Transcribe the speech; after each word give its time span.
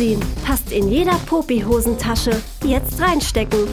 Popsin 0.00 0.20
passt 0.46 0.72
in 0.72 0.88
jeder 0.88 1.12
Popi-Hosentasche. 1.26 2.30
Jetzt 2.64 3.02
reinstecken. 3.02 3.68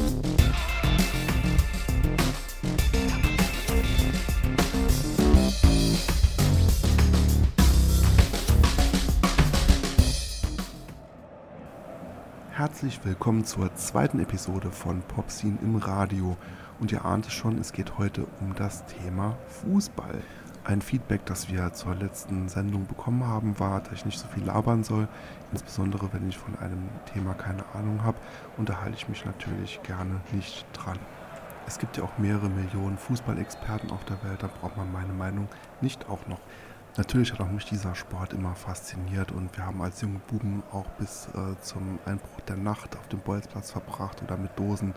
Herzlich 12.51 12.99
willkommen 13.05 13.45
zur 13.45 13.73
zweiten 13.75 14.19
Episode 14.19 14.69
von 14.69 15.01
Popsin 15.03 15.57
im 15.61 15.77
Radio. 15.77 16.35
Und 16.81 16.91
ihr 16.91 17.05
ahnt 17.05 17.27
es 17.27 17.31
schon, 17.31 17.57
es 17.57 17.71
geht 17.71 17.97
heute 17.97 18.27
um 18.41 18.53
das 18.53 18.85
Thema 18.87 19.37
Fußball. 19.47 20.21
Ein 20.65 20.81
Feedback, 20.81 21.25
das 21.25 21.49
wir 21.49 21.71
zur 21.71 21.95
letzten 21.95 22.49
Sendung 22.49 22.85
bekommen 22.87 23.25
haben, 23.25 23.57
war, 23.57 23.79
dass 23.79 23.93
ich 23.93 24.05
nicht 24.05 24.19
so 24.19 24.27
viel 24.27 24.43
labern 24.43 24.83
soll. 24.83 25.07
Insbesondere 25.51 26.11
wenn 26.13 26.27
ich 26.27 26.37
von 26.37 26.57
einem 26.59 26.89
Thema 27.13 27.33
keine 27.33 27.63
Ahnung 27.73 28.03
habe, 28.03 28.17
unterhalte 28.57 28.97
ich 28.97 29.07
mich 29.07 29.25
natürlich 29.25 29.81
gerne 29.83 30.21
nicht 30.31 30.65
dran. 30.73 30.99
Es 31.65 31.79
gibt 31.79 31.97
ja 31.97 32.03
auch 32.03 32.17
mehrere 32.17 32.49
Millionen 32.49 32.97
Fußballexperten 32.97 33.91
auf 33.91 34.03
der 34.05 34.23
Welt, 34.23 34.43
da 34.43 34.47
braucht 34.47 34.77
man 34.77 34.91
meine 34.91 35.13
Meinung 35.13 35.47
nicht 35.81 36.09
auch 36.09 36.25
noch. 36.27 36.39
Natürlich 36.97 37.31
hat 37.31 37.41
auch 37.41 37.51
mich 37.51 37.65
dieser 37.65 37.93
Sport 37.93 38.33
immer 38.33 38.55
fasziniert 38.55 39.31
und 39.31 39.55
wir 39.55 39.65
haben 39.65 39.81
als 39.81 40.01
junge 40.01 40.19
Buben 40.27 40.63
auch 40.71 40.87
bis 40.97 41.27
äh, 41.27 41.59
zum 41.61 41.99
Einbruch 42.05 42.41
der 42.47 42.57
Nacht 42.57 42.97
auf 42.97 43.07
dem 43.09 43.19
Bolzplatz 43.19 43.71
verbracht 43.71 44.23
oder 44.23 44.35
mit 44.35 44.57
Dosen 44.57 44.95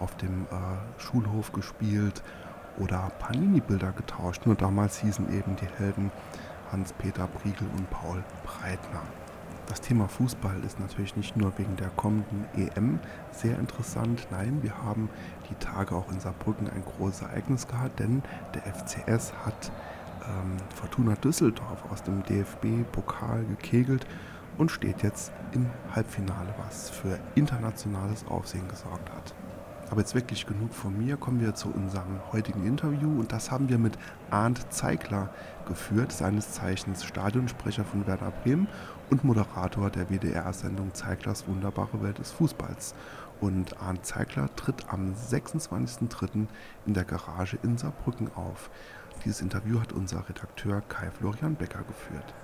auf 0.00 0.16
dem 0.16 0.46
äh, 0.46 1.00
Schulhof 1.00 1.52
gespielt 1.52 2.22
oder 2.78 3.12
Panini-Bilder 3.20 3.92
getauscht. 3.92 4.44
Nur 4.44 4.56
damals 4.56 4.98
hießen 4.98 5.32
eben 5.32 5.54
die 5.56 5.68
Helden 5.78 6.10
Hans-Peter 6.72 7.28
Briegel 7.28 7.68
und 7.76 7.88
Paul 7.90 8.24
Breitner. 8.44 9.02
Das 9.68 9.80
Thema 9.80 10.06
Fußball 10.06 10.62
ist 10.64 10.78
natürlich 10.78 11.16
nicht 11.16 11.36
nur 11.36 11.52
wegen 11.58 11.74
der 11.76 11.88
kommenden 11.90 12.44
EM 12.56 13.00
sehr 13.32 13.58
interessant. 13.58 14.28
Nein, 14.30 14.62
wir 14.62 14.78
haben 14.82 15.10
die 15.50 15.54
Tage 15.56 15.94
auch 15.94 16.10
in 16.10 16.20
Saarbrücken 16.20 16.70
ein 16.70 16.84
großes 16.84 17.22
Ereignis 17.22 17.66
gehabt, 17.66 17.98
denn 17.98 18.22
der 18.54 18.62
FCS 18.62 19.32
hat 19.44 19.72
ähm, 20.22 20.56
Fortuna 20.74 21.14
Düsseldorf 21.16 21.84
aus 21.90 22.02
dem 22.04 22.22
DFB-Pokal 22.22 23.44
gekegelt 23.44 24.06
und 24.56 24.70
steht 24.70 25.02
jetzt 25.02 25.32
im 25.52 25.66
Halbfinale, 25.94 26.54
was 26.64 26.88
für 26.88 27.18
internationales 27.34 28.24
Aufsehen 28.28 28.68
gesorgt 28.68 29.10
hat. 29.10 29.34
Aber 29.90 30.00
jetzt 30.00 30.14
wirklich 30.14 30.46
genug 30.46 30.74
von 30.74 30.98
mir. 30.98 31.16
Kommen 31.16 31.40
wir 31.40 31.54
zu 31.54 31.68
unserem 31.68 32.20
heutigen 32.32 32.66
Interview. 32.66 33.20
Und 33.20 33.32
das 33.32 33.50
haben 33.50 33.68
wir 33.68 33.78
mit 33.78 33.96
Arndt 34.30 34.72
Zeigler 34.72 35.30
geführt, 35.68 36.10
seines 36.10 36.52
Zeichens 36.52 37.04
Stadionsprecher 37.04 37.84
von 37.84 38.06
Werder 38.06 38.32
Bremen 38.42 38.66
und 39.10 39.24
Moderator 39.24 39.90
der 39.90 40.10
WDR-Sendung 40.10 40.94
Zeiglers 40.94 41.46
wunderbare 41.46 42.02
Welt 42.02 42.18
des 42.18 42.32
Fußballs. 42.32 42.94
Und 43.40 43.80
Arndt 43.80 44.06
Zeigler 44.06 44.48
tritt 44.56 44.88
am 44.88 45.14
26.03. 45.14 46.46
in 46.86 46.94
der 46.94 47.04
Garage 47.04 47.58
in 47.62 47.76
Saarbrücken 47.76 48.30
auf. 48.34 48.70
Dieses 49.24 49.40
Interview 49.40 49.80
hat 49.80 49.92
unser 49.92 50.28
Redakteur 50.28 50.82
Kai 50.88 51.10
Florian 51.10 51.54
Becker 51.54 51.82
geführt. 51.82 52.34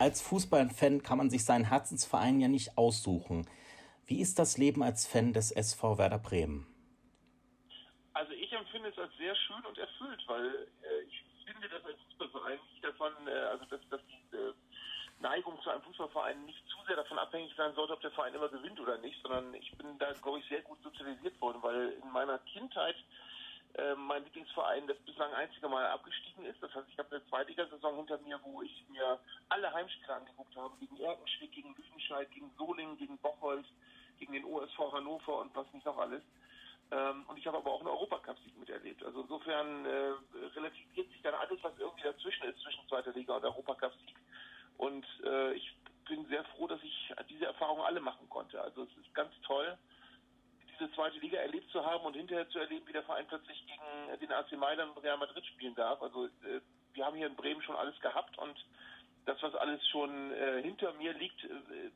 Als 0.00 0.22
Fußballfan 0.22 1.02
kann 1.02 1.18
man 1.18 1.28
sich 1.28 1.44
seinen 1.44 1.66
Herzensverein 1.66 2.40
ja 2.40 2.48
nicht 2.48 2.78
aussuchen. 2.78 3.46
Wie 4.06 4.20
ist 4.20 4.38
das 4.38 4.56
Leben 4.56 4.82
als 4.82 5.06
Fan 5.06 5.32
des 5.32 5.52
SV 5.52 5.98
Werder 5.98 6.18
Bremen? 6.18 6.66
Also 8.14 8.32
ich 8.32 8.50
empfinde 8.52 8.88
es 8.88 8.98
als 8.98 9.14
sehr 9.18 9.36
schön 9.36 9.64
und 9.66 9.78
erfüllt, 9.78 10.22
weil 10.26 10.68
äh, 10.82 11.02
ich 11.06 11.22
finde, 11.44 11.68
dass 11.68 11.84
ein 11.84 11.96
Fußballverein 12.08 12.58
nicht 12.72 12.84
davon, 12.84 13.12
äh, 13.28 13.30
also 13.30 13.64
dass, 13.66 13.80
dass 13.90 14.00
die 14.06 14.36
äh, 14.36 14.52
Neigung 15.20 15.60
zu 15.62 15.70
einem 15.70 15.82
Fußballverein 15.82 16.46
nicht 16.46 16.66
zu 16.68 16.78
sehr 16.86 16.96
davon 16.96 17.18
abhängig 17.18 17.52
sein 17.56 17.74
sollte, 17.74 17.92
ob 17.92 18.00
der 18.00 18.10
Verein 18.10 18.34
immer 18.34 18.48
gewinnt 18.48 18.80
oder 18.80 18.96
nicht, 18.98 19.20
sondern 19.22 19.52
ich 19.54 19.70
bin 19.76 19.98
da, 19.98 20.12
glaube 20.12 20.38
ich, 20.38 20.48
sehr 20.48 20.62
gut 20.62 20.82
sozialisiert 20.82 21.38
worden, 21.42 21.62
weil 21.62 21.90
in 22.02 22.10
meiner 22.10 22.38
Kindheit 22.38 22.96
äh, 23.74 23.94
mein 23.94 24.24
Lieblingsverein 24.24 24.86
das 24.86 24.98
bislang 24.98 25.32
einzige 25.34 25.68
Mal 25.68 25.86
abgestiegen 25.86 26.44
ist. 26.44 26.62
Das 26.62 26.74
heißt, 26.74 26.88
ich 26.90 26.98
habe 26.98 27.16
eine 27.16 27.26
Zweitligasaison 27.26 27.96
hinter 27.96 28.18
mir, 28.18 28.38
wo 28.42 28.62
ich 28.62 28.84
mir 28.88 29.18
alle 29.48 29.72
Heimspiele 29.72 30.14
angeguckt 30.14 30.56
habe, 30.56 30.76
gegen 30.78 30.98
Erkenschwick, 30.98 31.52
gegen 31.52 31.74
Lüdenscheid, 31.74 32.30
gegen 32.32 32.50
Solingen, 32.58 32.96
gegen 32.96 33.18
Bocholt, 33.18 33.66
gegen 34.18 34.32
den 34.32 34.44
OSV 34.44 34.78
Hannover 34.92 35.40
und 35.40 35.54
was 35.54 35.72
nicht 35.72 35.86
noch 35.86 35.98
alles. 35.98 36.22
Ähm, 36.90 37.24
und 37.28 37.38
ich 37.38 37.46
habe 37.46 37.58
aber 37.58 37.70
auch 37.70 37.80
einen 37.80 37.88
Europacup-Sieg 37.90 38.58
miterlebt. 38.58 39.04
Also 39.04 39.22
insofern 39.22 39.86
äh, 39.86 40.12
relativiert 40.56 41.08
sich 41.10 41.22
dann 41.22 41.34
alles, 41.34 41.58
was 41.62 41.72
irgendwie 41.78 42.02
dazwischen 42.02 42.44
ist, 42.48 42.60
zwischen 42.60 42.86
zweiter 42.88 43.12
Liga 43.12 43.36
und 43.36 43.44
Europacup-Sieg. 43.44 44.16
Und 44.78 45.06
äh, 45.24 45.52
ich 45.52 45.76
bin 46.08 46.26
sehr 46.26 46.44
froh, 46.44 46.66
dass 46.66 46.82
ich 46.82 47.14
diese 47.28 47.46
Erfahrungen 47.46 47.82
alle 47.82 48.00
machen 48.00 48.28
konnte. 48.28 48.60
Also 48.60 48.82
es 48.82 48.96
ist 48.96 49.14
ganz 49.14 49.32
toll, 49.42 49.78
diese 50.80 50.92
zweite 50.92 51.18
Liga 51.18 51.38
erlebt 51.38 51.70
zu 51.70 51.84
haben 51.84 52.04
und 52.04 52.16
hinterher 52.16 52.48
zu 52.48 52.58
erleben, 52.58 52.86
wie 52.88 52.92
der 52.92 53.02
Verein 53.02 53.26
plötzlich 53.28 53.64
gegen 53.66 54.20
den 54.20 54.32
AC 54.32 54.52
Mailand 54.52 54.96
und 54.96 55.02
Real 55.02 55.18
Madrid 55.18 55.44
spielen 55.46 55.74
darf. 55.74 56.00
Also 56.02 56.26
äh, 56.26 56.60
wir 56.94 57.04
haben 57.04 57.16
hier 57.16 57.26
in 57.26 57.36
Bremen 57.36 57.62
schon 57.62 57.76
alles 57.76 57.98
gehabt 58.00 58.36
und 58.38 58.56
das, 59.26 59.36
was 59.42 59.54
alles 59.54 59.86
schon 59.88 60.32
äh, 60.32 60.62
hinter 60.62 60.92
mir 60.94 61.12
liegt, 61.12 61.44
äh, 61.44 61.90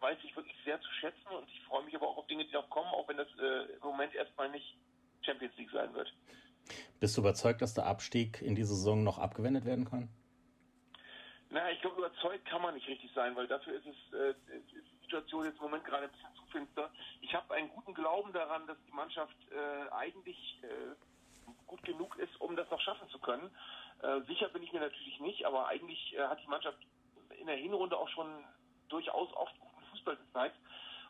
weiß 0.00 0.18
ich 0.24 0.34
wirklich 0.34 0.56
sehr 0.64 0.80
zu 0.80 0.90
schätzen 1.00 1.28
und 1.30 1.48
ich 1.50 1.62
freue 1.62 1.84
mich 1.84 1.94
aber 1.94 2.08
auch 2.08 2.16
auf 2.18 2.26
Dinge, 2.26 2.44
die 2.44 2.52
noch 2.52 2.68
kommen, 2.70 2.88
auch 2.88 3.08
wenn 3.08 3.16
das 3.16 3.28
äh, 3.38 3.72
im 3.74 3.82
Moment 3.82 4.14
erstmal 4.14 4.50
nicht 4.50 4.76
Champions 5.22 5.56
League 5.56 5.70
sein 5.72 5.92
wird. 5.94 6.12
Bist 6.98 7.16
du 7.16 7.20
überzeugt, 7.20 7.62
dass 7.62 7.74
der 7.74 7.86
Abstieg 7.86 8.42
in 8.42 8.54
dieser 8.54 8.74
Saison 8.74 9.04
noch 9.04 9.18
abgewendet 9.18 9.64
werden 9.64 9.84
kann? 9.84 10.08
Na, 11.50 11.70
ich 11.70 11.80
glaube, 11.80 11.98
überzeugt 11.98 12.44
kann 12.46 12.62
man 12.62 12.74
nicht 12.74 12.88
richtig 12.88 13.10
sein, 13.14 13.36
weil 13.36 13.46
dafür 13.46 13.74
ist 13.74 13.86
es 13.86 14.12
äh, 14.12 14.34
die 14.72 14.80
Situation 15.02 15.44
jetzt 15.44 15.56
im 15.56 15.62
Moment 15.62 15.84
gerade 15.84 16.04
ein 16.04 16.12
bisschen 16.12 16.34
zu 16.34 16.44
finster. 16.50 16.90
Ich 17.20 17.34
habe 17.34 17.54
einen 17.54 17.68
guten 17.68 17.94
Glauben 17.94 18.32
daran, 18.32 18.66
dass 18.66 18.76
die 18.86 18.92
Mannschaft 18.92 19.36
äh, 19.52 19.92
eigentlich 19.92 20.58
äh, 20.62 20.94
gut 21.66 21.82
genug 21.84 22.16
ist, 22.16 22.40
um 22.40 22.56
das 22.56 22.68
noch 22.70 22.80
schaffen 22.80 23.08
zu 23.10 23.18
können. 23.20 23.50
Äh, 24.02 24.22
sicher 24.22 24.48
bin 24.48 24.62
ich 24.62 24.72
mir 24.72 24.80
natürlich 24.80 25.20
nicht, 25.20 25.44
aber 25.46 25.68
eigentlich 25.68 26.16
äh, 26.16 26.26
hat 26.26 26.42
die 26.42 26.48
Mannschaft 26.48 26.78
in 27.38 27.46
der 27.46 27.56
Hinrunde 27.56 27.96
auch 27.96 28.08
schon 28.08 28.26
durchaus 28.88 29.32
oft 29.34 29.58
guten 29.60 29.84
Fußball 29.90 30.16
gezeigt. 30.16 30.56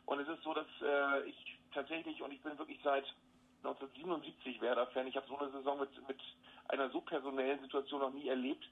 Und 0.05 0.21
es 0.21 0.29
ist 0.29 0.43
so, 0.43 0.55
dass 0.55 0.67
äh, 0.83 1.29
ich 1.29 1.59
tatsächlich, 1.73 2.23
und 2.23 2.33
ich 2.33 2.43
bin 2.43 2.59
wirklich 2.59 2.79
seit 2.85 3.05
1977 3.65 4.61
Werder-Fan, 4.61 5.07
ich 5.07 5.17
habe 5.17 5.27
so 5.27 5.39
eine 5.39 5.51
Saison 5.51 5.81
mit, 5.81 6.09
mit 6.09 6.21
einer 6.69 6.91
so 6.91 7.01
personellen 7.01 7.61
Situation 7.61 8.01
noch 8.01 8.13
nie 8.13 8.29
erlebt. 8.29 8.65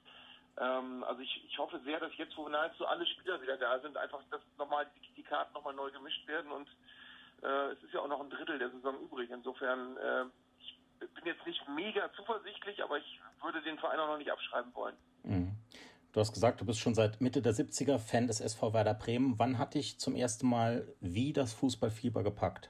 Ähm, 0.57 1.03
also 1.03 1.21
ich, 1.21 1.45
ich 1.45 1.57
hoffe 1.57 1.79
sehr, 1.83 1.99
dass 1.99 2.15
jetzt, 2.17 2.37
wo 2.37 2.47
nahezu 2.47 2.85
alle 2.85 3.05
Spieler 3.05 3.41
wieder 3.41 3.57
da 3.57 3.79
sind, 3.79 3.97
einfach 3.97 4.21
dass 4.31 4.41
nochmal 4.57 4.87
die, 4.95 5.13
die 5.15 5.23
Karten 5.23 5.53
nochmal 5.53 5.73
neu 5.73 5.91
gemischt 5.91 6.27
werden 6.27 6.51
und 6.51 6.67
äh, 7.43 7.71
es 7.71 7.83
ist 7.83 7.93
ja 7.93 7.99
auch 7.99 8.07
noch 8.07 8.21
ein 8.21 8.29
Drittel 8.29 8.57
der 8.57 8.69
Saison 8.69 8.99
übrig. 9.01 9.29
Insofern 9.31 9.97
äh, 9.97 10.25
ich 11.01 11.13
bin 11.13 11.25
jetzt 11.25 11.45
nicht 11.45 11.61
mega 11.69 12.11
zuversichtlich, 12.13 12.83
aber 12.83 12.97
ich 12.97 13.19
würde 13.41 13.61
den 13.61 13.77
Verein 13.77 13.99
auch 13.99 14.07
noch 14.07 14.17
nicht 14.17 14.31
abschreiben 14.31 14.73
wollen. 14.73 14.95
Mhm. 15.23 15.51
Du 16.13 16.21
hast 16.21 16.33
gesagt, 16.33 16.61
du 16.61 16.65
bist 16.65 16.79
schon 16.79 16.95
seit 16.95 17.19
Mitte 17.19 17.41
der 17.41 17.53
70er 17.53 17.99
Fan 17.99 18.27
des 18.27 18.39
SV 18.39 18.73
Werder 18.73 18.93
Bremen. 18.93 19.37
Wann 19.37 19.57
hat 19.57 19.73
dich 19.73 19.99
zum 19.99 20.15
ersten 20.15 20.47
Mal 20.47 20.87
wie 21.01 21.33
das 21.33 21.53
Fußballfieber 21.53 22.23
gepackt? 22.23 22.69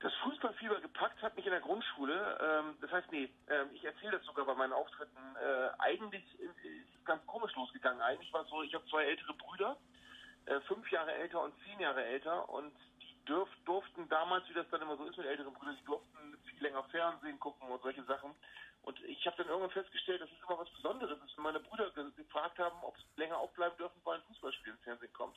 Das 0.00 0.12
Fußballfieber 0.22 0.80
gepackt 0.96 1.22
hat 1.22 1.36
mich 1.36 1.44
in 1.44 1.52
der 1.52 1.60
Grundschule. 1.60 2.38
Ähm, 2.40 2.76
das 2.80 2.90
heißt, 2.90 3.12
nee, 3.12 3.28
ähm, 3.48 3.68
ich 3.74 3.84
erzähle 3.84 4.12
das 4.12 4.24
sogar 4.24 4.46
bei 4.46 4.54
meinen 4.54 4.72
Auftritten. 4.72 5.36
Äh, 5.36 5.68
eigentlich 5.78 6.24
ist 6.40 6.56
es 6.64 7.04
ganz 7.04 7.24
komisch 7.26 7.54
losgegangen. 7.54 8.00
Eigentlich 8.00 8.32
war 8.32 8.42
es 8.42 8.48
so, 8.48 8.62
ich 8.62 8.74
habe 8.74 8.86
zwei 8.86 9.04
ältere 9.04 9.34
Brüder, 9.34 9.76
äh, 10.46 10.60
fünf 10.62 10.90
Jahre 10.90 11.12
älter 11.12 11.42
und 11.42 11.54
zehn 11.64 11.78
Jahre 11.80 12.02
älter. 12.02 12.48
Und 12.48 12.72
die 13.02 13.24
dürf, 13.26 13.48
durften 13.66 14.08
damals, 14.08 14.48
wie 14.48 14.54
das 14.54 14.68
dann 14.70 14.80
immer 14.80 14.96
so 14.96 15.04
ist 15.04 15.18
mit 15.18 15.26
älteren 15.26 15.52
Brüdern, 15.52 15.76
die 15.78 15.84
durften 15.84 16.38
viel 16.46 16.62
länger 16.62 16.84
Fernsehen 16.84 17.38
gucken 17.40 17.68
und 17.68 17.82
solche 17.82 18.04
Sachen. 18.04 18.34
Und 18.82 18.98
ich 19.04 19.26
habe 19.26 19.36
dann 19.36 19.48
irgendwann 19.48 19.72
festgestellt, 19.72 20.22
dass 20.22 20.30
es 20.30 20.48
immer 20.48 20.58
was 20.58 20.70
Besonderes 20.70 21.18
ist, 21.22 21.36
wenn 21.36 21.44
meine 21.44 21.60
Brüder 21.60 21.90
gefragt 21.90 22.58
haben, 22.58 22.76
ob 22.82 22.96
sie 22.96 23.20
länger 23.20 23.36
aufbleiben 23.36 23.76
dürfen, 23.76 24.00
weil 24.04 24.16
ein 24.16 24.24
Fußballspiel 24.28 24.72
im 24.72 24.78
Fernsehen 24.78 25.12
kommt. 25.12 25.36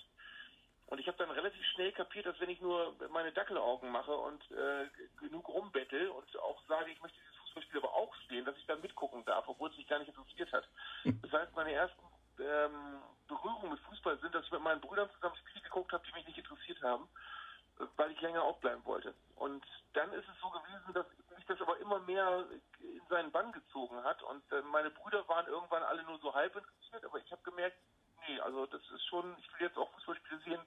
Und 0.89 0.97
ich 0.97 1.07
habe 1.07 1.19
dann 1.19 1.29
relativ 1.29 1.63
schnell 1.67 1.91
kapiert, 1.91 2.25
dass 2.25 2.39
wenn 2.39 2.49
ich 2.49 2.61
nur 2.61 2.95
meine 3.11 3.31
Dackelaugen 3.31 3.91
mache 3.91 4.11
und 4.11 4.41
äh, 4.51 4.87
genug 5.19 5.47
rumbettel 5.47 6.09
und 6.09 6.39
auch 6.39 6.59
sage, 6.67 6.89
ich 6.89 6.99
möchte 6.99 7.19
dieses 7.19 7.37
Fußballspiel 7.43 7.79
aber 7.79 7.93
auch 7.93 8.15
sehen, 8.27 8.43
dass 8.45 8.57
ich 8.57 8.65
dann 8.65 8.81
mitgucken 8.81 9.23
darf, 9.25 9.47
obwohl 9.47 9.69
es 9.69 9.77
mich 9.77 9.87
gar 9.87 9.99
nicht 9.99 10.07
interessiert 10.07 10.51
hat. 10.51 10.67
Das 11.21 11.31
heißt, 11.31 11.55
meine 11.55 11.73
ersten 11.73 12.01
ähm, 12.39 13.03
Berührungen 13.27 13.69
mit 13.71 13.79
Fußball 13.81 14.17
sind, 14.17 14.33
dass 14.33 14.45
ich 14.45 14.51
mit 14.51 14.61
meinen 14.61 14.81
Brüdern 14.81 15.09
zusammen 15.13 15.35
Spiele 15.35 15.61
geguckt 15.61 15.93
habe, 15.93 16.03
die 16.07 16.13
mich 16.13 16.25
nicht 16.25 16.39
interessiert 16.39 16.81
haben, 16.81 17.07
weil 17.95 18.11
ich 18.11 18.21
länger 18.21 18.41
aufbleiben 18.41 18.83
wollte. 18.85 19.13
Und 19.35 19.63
dann 19.93 20.11
ist 20.13 20.27
es 20.27 20.41
so 20.41 20.49
gewesen, 20.49 20.93
dass 20.93 21.05
mich 21.37 21.45
das 21.45 21.61
aber 21.61 21.77
immer 21.77 21.99
mehr 21.99 22.45
in 22.79 23.01
seinen 23.09 23.31
Bann 23.31 23.51
gezogen 23.51 24.03
hat. 24.03 24.23
Und 24.23 24.41
äh, 24.51 24.63
meine 24.63 24.89
Brüder 24.89 25.27
waren 25.27 25.45
irgendwann 25.45 25.83
alle 25.83 26.01
nur 26.03 26.17
so 26.17 26.33
halb 26.33 26.55
interessiert, 26.55 27.05
aber 27.05 27.19
ich 27.19 27.31
habe 27.31 27.43
gemerkt, 27.43 27.77
nee, 28.29 28.39
also 28.41 28.65
das 28.67 28.81
ist 28.91 29.05
schon, 29.07 29.35
ich 29.39 29.51
will 29.53 29.67
jetzt 29.67 29.77
auch 29.77 29.91
Fußballspiele 29.93 30.41
sehen, 30.41 30.61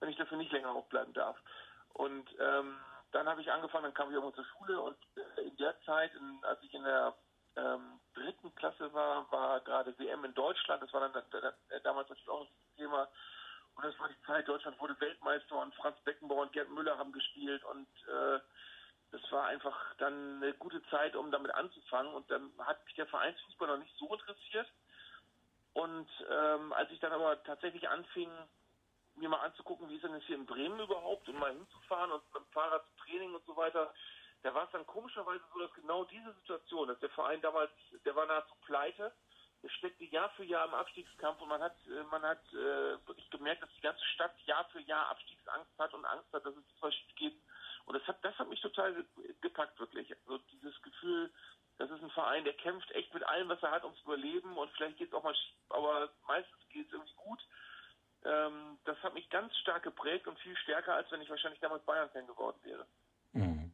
wenn 0.00 0.08
ich 0.08 0.16
dafür 0.16 0.38
nicht 0.38 0.52
länger 0.52 0.70
aufbleiben 0.70 1.12
darf. 1.14 1.36
Und 1.94 2.28
ähm, 2.38 2.78
dann 3.12 3.28
habe 3.28 3.40
ich 3.40 3.50
angefangen, 3.50 3.84
dann 3.84 3.94
kam 3.94 4.08
ich 4.08 4.14
irgendwo 4.14 4.34
zur 4.34 4.44
Schule 4.44 4.80
und 4.80 4.96
äh, 5.16 5.42
in 5.42 5.56
der 5.56 5.78
Zeit, 5.82 6.14
in, 6.14 6.38
als 6.44 6.62
ich 6.62 6.72
in 6.72 6.84
der 6.84 7.14
ähm, 7.56 8.00
dritten 8.14 8.54
Klasse 8.54 8.92
war, 8.92 9.30
war 9.32 9.60
gerade 9.60 9.98
WM 9.98 10.24
in 10.24 10.34
Deutschland. 10.34 10.82
Das 10.82 10.92
war 10.92 11.00
dann 11.00 11.12
das, 11.12 11.28
das, 11.30 11.54
das, 11.68 11.82
damals 11.82 12.08
natürlich 12.08 12.28
auch 12.28 12.42
ein 12.42 12.76
Thema. 12.76 13.08
Und 13.74 13.84
das 13.84 13.98
war 13.98 14.08
die 14.08 14.20
Zeit, 14.26 14.46
Deutschland 14.46 14.78
wurde 14.80 15.00
Weltmeister 15.00 15.56
und 15.56 15.74
Franz 15.74 15.98
Beckenbauer 16.04 16.42
und 16.42 16.52
Gerd 16.52 16.70
Müller 16.70 16.98
haben 16.98 17.12
gespielt 17.12 17.64
und 17.64 17.88
äh, 18.08 18.40
das 19.12 19.20
war 19.32 19.46
einfach 19.46 19.76
dann 19.98 20.36
eine 20.36 20.54
gute 20.54 20.82
Zeit, 20.84 21.16
um 21.16 21.30
damit 21.32 21.52
anzufangen. 21.52 22.14
Und 22.14 22.30
dann 22.30 22.52
hat 22.58 22.84
mich 22.84 22.94
der 22.94 23.06
Vereinsfußball 23.06 23.68
noch 23.68 23.78
nicht 23.78 23.96
so 23.96 24.12
interessiert. 24.12 24.68
Und 25.72 26.08
ähm, 26.30 26.72
als 26.72 26.90
ich 26.90 27.00
dann 27.00 27.12
aber 27.12 27.42
tatsächlich 27.44 27.88
anfing, 27.88 28.30
mir 29.16 29.28
mal 29.28 29.40
anzugucken, 29.40 29.88
wie 29.88 29.96
ist 29.96 30.04
denn 30.04 30.12
das 30.12 30.24
hier 30.24 30.36
in 30.36 30.46
Bremen 30.46 30.80
überhaupt 30.80 31.28
und 31.28 31.38
mal 31.38 31.52
hinzufahren 31.52 32.10
und 32.12 32.22
mit 32.34 32.42
dem 32.42 32.52
Fahrrad 32.52 32.84
zu 32.86 33.04
Training 33.04 33.34
und 33.34 33.44
so 33.44 33.56
weiter, 33.56 33.92
da 34.42 34.54
war 34.54 34.64
es 34.64 34.70
dann 34.70 34.86
komischerweise 34.86 35.44
so, 35.52 35.60
dass 35.60 35.72
genau 35.74 36.04
diese 36.04 36.32
Situation, 36.34 36.88
dass 36.88 36.98
der 37.00 37.10
Verein 37.10 37.40
damals, 37.42 37.70
der 38.04 38.16
war 38.16 38.26
nahezu 38.26 38.54
pleite, 38.64 39.12
der 39.62 39.68
steckte 39.68 40.04
Jahr 40.04 40.30
für 40.30 40.44
Jahr 40.44 40.66
im 40.66 40.74
Abstiegskampf 40.74 41.40
und 41.42 41.48
man 41.48 41.60
hat, 41.60 41.76
äh, 41.86 42.02
man 42.04 42.22
hat 42.22 42.42
äh, 42.52 43.06
wirklich 43.06 43.28
gemerkt, 43.30 43.62
dass 43.62 43.74
die 43.76 43.82
ganze 43.82 44.04
Stadt 44.14 44.34
Jahr 44.46 44.64
für 44.72 44.80
Jahr 44.80 45.08
Abstiegsangst 45.10 45.78
hat 45.78 45.92
und 45.92 46.04
Angst 46.06 46.32
hat, 46.32 46.46
dass 46.46 46.54
es 46.56 46.94
schief 46.94 47.14
geht. 47.16 47.36
Und 47.84 47.94
das 47.94 48.06
hat, 48.06 48.24
das 48.24 48.38
hat 48.38 48.48
mich 48.48 48.60
total 48.60 49.04
gepackt, 49.40 49.78
wirklich. 49.78 50.10
Also 50.22 50.38
dieses 50.52 50.80
Gefühl, 50.82 51.30
das 51.80 51.90
ist 51.90 52.02
ein 52.02 52.10
Verein, 52.10 52.44
der 52.44 52.52
kämpft 52.52 52.90
echt 52.92 53.12
mit 53.14 53.22
allem, 53.24 53.48
was 53.48 53.62
er 53.62 53.70
hat, 53.70 53.84
ums 53.84 54.00
Überleben 54.02 54.56
und 54.58 54.70
vielleicht 54.72 54.98
geht 54.98 55.08
es 55.08 55.14
auch 55.14 55.22
mal 55.22 55.34
schief, 55.34 55.56
aber 55.70 56.10
meistens 56.26 56.68
geht 56.68 56.86
es 56.86 56.92
irgendwie 56.92 57.14
gut. 57.14 57.40
Ähm, 58.22 58.78
das 58.84 58.98
hat 59.02 59.14
mich 59.14 59.30
ganz 59.30 59.56
stark 59.56 59.82
geprägt 59.82 60.26
und 60.26 60.38
viel 60.40 60.54
stärker, 60.58 60.94
als 60.94 61.10
wenn 61.10 61.22
ich 61.22 61.30
wahrscheinlich 61.30 61.60
damals 61.60 61.82
Bayern-Fan 61.84 62.26
geworden 62.26 62.58
wäre. 62.64 62.86
Mhm. 63.32 63.72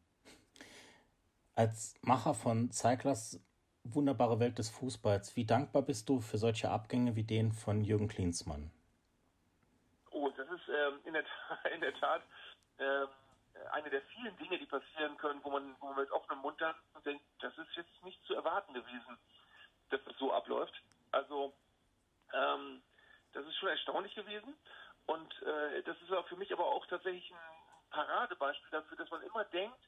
Als 1.57 1.97
Macher 2.03 2.35
von 2.35 2.71
Zeiglers 2.71 3.45
Wunderbare 3.83 4.39
Welt 4.39 4.59
des 4.59 4.71
Fußballs, 4.71 5.35
wie 5.35 5.45
dankbar 5.45 5.83
bist 5.83 6.09
du 6.09 6.21
für 6.21 6.39
solche 6.39 6.71
Abgänge 6.71 7.17
wie 7.17 7.25
den 7.25 7.51
von 7.51 7.83
Jürgen 7.83 8.07
Klinsmann? 8.07 8.71
Oh, 10.13 10.31
das 10.37 10.49
ist 10.49 10.69
ähm, 10.69 11.01
in, 11.05 11.13
der, 11.13 11.25
in, 11.75 11.81
der, 11.81 11.95
Tat 11.95 12.23
äh, 12.79 13.07
eine 13.73 13.91
der 13.91 14.03
vielen 14.03 14.37
Dinge, 14.39 14.59
die 14.59 14.67
passieren 14.67 15.17
können, 15.19 15.41
wo 15.43 15.51
man, 15.51 15.77
wo 15.81 15.87
man 15.87 15.97
mit 15.97 16.11
offenem 16.11 16.41
Mund 16.41 16.61
hat 16.61 16.77
und 16.95 17.05
denkt, 17.07 17.25
das 17.41 17.57
ist 17.59 17.75
jetzt 17.77 18.05
nicht 18.05 18.23
zu 18.25 18.35
erwarten 18.35 18.75
gewesen, 18.75 19.19
dass 19.91 20.03
das 20.05 20.17
so 20.19 20.33
abläuft. 20.33 20.75
Also, 21.13 21.53
ähm, 22.33 22.83
das 23.33 23.47
ist 23.47 23.57
schon 23.57 23.69
erstaunlich 23.69 24.15
gewesen. 24.15 24.55
Und 25.07 25.43
äh, 25.43 25.83
das 25.83 25.97
ist 26.03 26.13
auch 26.13 26.27
für 26.27 26.37
mich 26.37 26.53
aber 26.53 26.67
auch 26.67 26.87
tatsächlich 26.87 27.31
ein 27.31 27.91
Paradebeispiel 27.91 28.71
dafür, 28.71 28.97
dass 28.97 29.11
man 29.11 29.23
immer 29.23 29.45
denkt, 29.45 29.79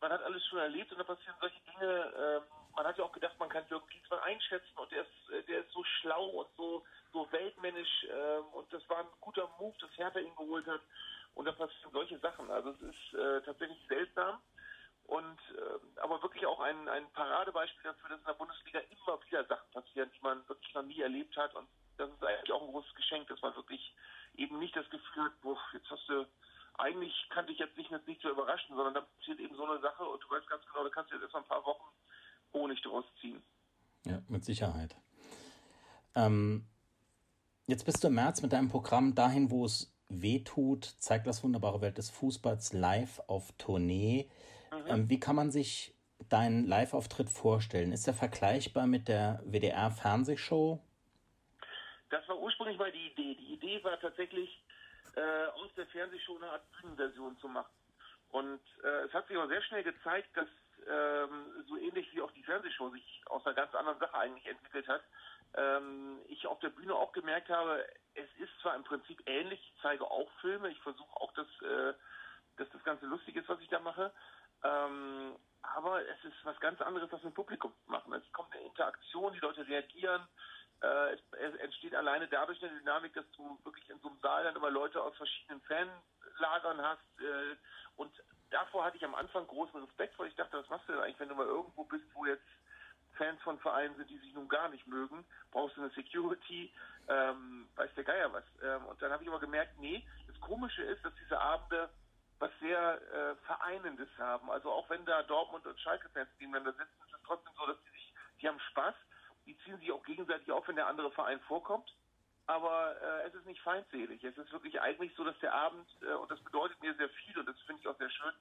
man 0.00 0.12
hat 0.12 0.22
alles 0.22 0.46
schon 0.46 0.60
erlebt 0.60 0.92
und 0.92 0.98
da 0.98 1.04
passieren 1.04 1.34
solche 1.40 1.60
Dinge. 1.62 2.12
Ähm, 2.16 2.42
man 2.76 2.86
hat 2.86 2.96
ja 2.96 3.04
auch 3.04 3.12
gedacht, 3.12 3.36
man 3.40 3.48
kann 3.48 3.66
Jürgen 3.68 3.86
Klinsmann 3.88 4.20
einschätzen 4.20 4.76
und 4.76 4.90
der 4.92 5.02
ist, 5.02 5.30
äh, 5.32 5.42
der 5.44 5.60
ist 5.60 5.72
so 5.72 5.82
schlau 5.82 6.26
und 6.26 6.48
so, 6.56 6.84
so 7.12 7.30
weltmännisch 7.32 8.06
ähm, 8.08 8.44
und 8.52 8.72
das 8.72 8.88
war 8.88 8.98
ein 8.98 9.08
guter 9.20 9.48
Move, 9.58 9.76
dass 9.80 9.90
Hertha 9.96 10.20
ihn 10.20 10.36
geholt 10.36 10.66
hat 10.68 10.80
und 11.38 11.44
da 11.44 11.52
passieren 11.52 11.92
solche 11.92 12.18
Sachen. 12.18 12.50
Also 12.50 12.70
es 12.70 12.80
ist 12.82 13.14
äh, 13.14 13.40
tatsächlich 13.42 13.78
seltsam 13.88 14.40
und 15.04 15.38
äh, 15.56 16.00
aber 16.00 16.20
wirklich 16.20 16.44
auch 16.44 16.58
ein, 16.58 16.88
ein 16.88 17.08
Paradebeispiel 17.12 17.84
dafür, 17.84 18.10
dass 18.10 18.18
in 18.18 18.26
der 18.26 18.32
Bundesliga 18.34 18.80
immer 18.80 19.20
wieder 19.24 19.44
Sachen 19.44 19.70
passieren, 19.70 20.10
die 20.16 20.20
man 20.20 20.46
wirklich 20.48 20.74
noch 20.74 20.82
nie 20.82 21.00
erlebt 21.00 21.36
hat 21.36 21.54
und 21.54 21.68
das 21.96 22.10
ist 22.10 22.24
eigentlich 22.24 22.52
auch 22.52 22.62
ein 22.62 22.72
großes 22.72 22.92
Geschenk, 22.96 23.28
dass 23.28 23.40
man 23.40 23.54
wirklich 23.54 23.94
eben 24.34 24.58
nicht 24.58 24.74
das 24.74 24.90
Gefühl 24.90 25.26
hat, 25.26 25.40
boah, 25.40 25.58
jetzt 25.72 25.88
hast 25.88 26.08
du 26.08 26.26
eigentlich 26.74 27.14
kann 27.30 27.46
dich 27.46 27.58
jetzt 27.58 27.76
nicht, 27.76 27.90
nicht 28.08 28.20
so 28.20 28.30
überraschen, 28.30 28.74
sondern 28.74 28.94
da 28.94 29.00
passiert 29.02 29.38
eben 29.38 29.54
so 29.54 29.64
eine 29.64 29.80
Sache 29.80 30.04
und 30.04 30.20
du 30.20 30.30
weißt 30.30 30.48
ganz 30.48 30.64
genau, 30.66 30.82
da 30.82 30.90
kannst 30.90 31.12
du 31.12 31.14
jetzt 31.14 31.22
erst 31.22 31.34
mal 31.34 31.40
ein 31.40 31.48
paar 31.48 31.64
Wochen 31.64 31.86
Honig 32.52 32.82
draus 32.82 33.04
ziehen. 33.20 33.40
Ja, 34.04 34.22
mit 34.26 34.44
Sicherheit. 34.44 34.96
Ähm, 36.16 36.66
jetzt 37.68 37.84
bist 37.84 38.02
du 38.02 38.08
im 38.08 38.14
März 38.14 38.42
mit 38.42 38.52
deinem 38.52 38.68
Programm 38.68 39.14
dahin, 39.14 39.52
wo 39.52 39.64
es 39.64 39.92
weh 40.08 40.40
tut, 40.40 40.84
zeigt 40.84 41.26
das 41.26 41.44
wunderbare 41.44 41.80
Welt 41.80 41.98
des 41.98 42.10
Fußballs 42.10 42.72
live 42.72 43.20
auf 43.26 43.52
Tournee. 43.58 44.28
Mhm. 44.72 44.86
Ähm, 44.88 45.10
wie 45.10 45.20
kann 45.20 45.36
man 45.36 45.50
sich 45.50 45.94
deinen 46.28 46.66
Live-Auftritt 46.66 47.30
vorstellen? 47.30 47.92
Ist 47.92 48.06
er 48.06 48.14
vergleichbar 48.14 48.86
mit 48.86 49.08
der 49.08 49.40
WDR-Fernsehshow? 49.44 50.80
Das 52.10 52.26
war 52.28 52.38
ursprünglich 52.38 52.78
mal 52.78 52.90
die 52.90 53.06
Idee. 53.08 53.34
Die 53.34 53.52
Idee 53.54 53.84
war 53.84 54.00
tatsächlich, 54.00 54.62
äh, 55.14 55.46
aus 55.54 55.70
der 55.76 55.86
Fernsehshow 55.86 56.36
eine 56.36 56.50
Art 56.50 56.64
Bühnenversion 56.80 57.36
zu 57.38 57.48
machen. 57.48 57.72
Und 58.30 58.60
äh, 58.84 59.06
es 59.06 59.12
hat 59.12 59.26
sich 59.28 59.36
aber 59.36 59.48
sehr 59.48 59.62
schnell 59.62 59.82
gezeigt, 59.82 60.28
dass 60.34 60.48
ähm, 60.88 61.64
so 61.66 61.76
ähnlich 61.76 62.08
wie 62.14 62.20
auch 62.20 62.30
die 62.32 62.42
Fernsehshow 62.42 62.90
sich 62.90 63.22
aus 63.26 63.44
einer 63.46 63.54
ganz 63.54 63.74
anderen 63.74 63.98
Sache 63.98 64.16
eigentlich 64.16 64.46
entwickelt 64.46 64.88
hat, 64.88 65.02
ähm, 65.54 66.20
ich 66.26 66.46
auf 66.46 66.58
der 66.60 66.70
Bühne 66.70 66.94
auch 66.94 67.12
gemerkt 67.12 67.48
habe, 67.48 67.84
es 68.14 68.28
ist 68.38 68.50
zwar 68.60 68.74
im 68.74 68.84
Prinzip 68.84 69.22
ähnlich, 69.26 69.60
ich 69.60 69.80
zeige 69.82 70.04
auch 70.04 70.30
Filme, 70.40 70.70
ich 70.70 70.80
versuche 70.80 71.16
auch, 71.16 71.32
dass, 71.34 71.46
äh, 71.62 71.94
dass 72.56 72.68
das 72.70 72.84
Ganze 72.84 73.06
lustig 73.06 73.36
ist, 73.36 73.48
was 73.48 73.60
ich 73.60 73.68
da 73.68 73.80
mache, 73.80 74.12
ähm, 74.64 75.36
aber 75.62 76.06
es 76.06 76.24
ist 76.24 76.44
was 76.44 76.58
ganz 76.60 76.80
anderes, 76.80 77.10
was 77.12 77.22
mit 77.22 77.34
Publikum 77.34 77.72
machen. 77.86 78.12
Es 78.12 78.32
kommt 78.32 78.52
eine 78.52 78.64
Interaktion, 78.64 79.32
die 79.32 79.40
Leute 79.40 79.66
reagieren, 79.66 80.26
äh, 80.80 81.14
es, 81.14 81.20
es, 81.32 81.54
entsteht 81.56 81.94
alleine 81.94 82.28
dadurch 82.28 82.62
eine 82.62 82.78
Dynamik, 82.78 83.12
dass 83.14 83.28
du 83.32 83.58
wirklich 83.64 83.88
in 83.90 83.98
so 84.00 84.08
einem 84.08 84.18
Saal 84.20 84.44
dann 84.44 84.56
immer 84.56 84.70
Leute 84.70 85.02
aus 85.02 85.16
verschiedenen 85.16 85.60
Fanlagern 85.62 86.80
hast. 86.80 87.20
Äh, 87.20 87.56
und 87.96 88.12
davor 88.50 88.84
hatte 88.84 88.96
ich 88.96 89.04
am 89.04 89.14
Anfang 89.16 89.46
großen 89.46 89.82
Respekt, 89.82 90.16
weil 90.18 90.28
ich 90.28 90.36
dachte, 90.36 90.58
was 90.58 90.68
machst 90.68 90.88
du 90.88 90.92
denn 90.92 91.02
eigentlich, 91.02 91.18
wenn 91.18 91.30
du 91.30 91.34
mal 91.34 91.46
irgendwo 91.46 91.84
bist, 91.84 92.04
wo 92.14 92.26
jetzt 92.26 92.46
Fans 93.18 93.40
von 93.42 93.58
Vereinen 93.58 93.94
sind, 93.96 94.08
die 94.08 94.18
sich 94.18 94.32
nun 94.32 94.48
gar 94.48 94.70
nicht 94.70 94.86
mögen, 94.86 95.24
brauchst 95.50 95.76
du 95.76 95.82
eine 95.82 95.90
Security, 95.90 96.72
ähm, 97.08 97.68
weiß 97.76 97.90
der 97.94 98.04
Geier 98.04 98.32
was. 98.32 98.44
Ähm, 98.62 98.86
und 98.86 99.02
dann 99.02 99.12
habe 99.12 99.22
ich 99.22 99.28
aber 99.28 99.40
gemerkt, 99.40 99.78
nee, 99.78 100.06
das 100.26 100.40
Komische 100.40 100.82
ist, 100.82 101.04
dass 101.04 101.12
diese 101.22 101.38
Abende 101.38 101.90
was 102.38 102.50
sehr 102.60 103.02
äh, 103.12 103.34
Vereinendes 103.46 104.08
haben. 104.16 104.50
Also 104.50 104.70
auch 104.70 104.88
wenn 104.88 105.04
da 105.04 105.22
Dortmund 105.24 105.66
und 105.66 105.78
Schalke-Fans 105.80 106.30
gegeneinander 106.38 106.72
sitzen, 106.72 107.02
ist 107.04 107.12
es 107.12 107.22
trotzdem 107.26 107.52
so, 107.58 107.66
dass 107.66 107.76
die 107.82 107.90
sich, 107.90 108.14
die 108.40 108.48
haben 108.48 108.60
Spaß 108.60 108.94
die 109.48 109.56
ziehen 109.64 109.78
sich 109.78 109.90
auch 109.90 110.02
gegenseitig 110.04 110.52
auf, 110.52 110.68
wenn 110.68 110.76
der 110.76 110.86
andere 110.86 111.10
Verein 111.10 111.40
vorkommt. 111.40 111.90
Aber 112.46 112.96
äh, 113.00 113.28
es 113.28 113.34
ist 113.34 113.46
nicht 113.46 113.60
feindselig. 113.62 114.22
Es 114.22 114.36
ist 114.36 114.52
wirklich 114.52 114.80
eigentlich 114.80 115.14
so, 115.16 115.24
dass 115.24 115.38
der 115.40 115.54
Abend, 115.54 115.86
äh, 116.02 116.14
und 116.14 116.30
das 116.30 116.40
bedeutet 116.40 116.80
mir 116.82 116.94
sehr 116.94 117.08
viel, 117.08 117.38
und 117.38 117.46
das 117.46 117.58
finde 117.62 117.80
ich 117.80 117.88
auch 117.88 117.96
sehr 117.98 118.10
schön, 118.10 118.32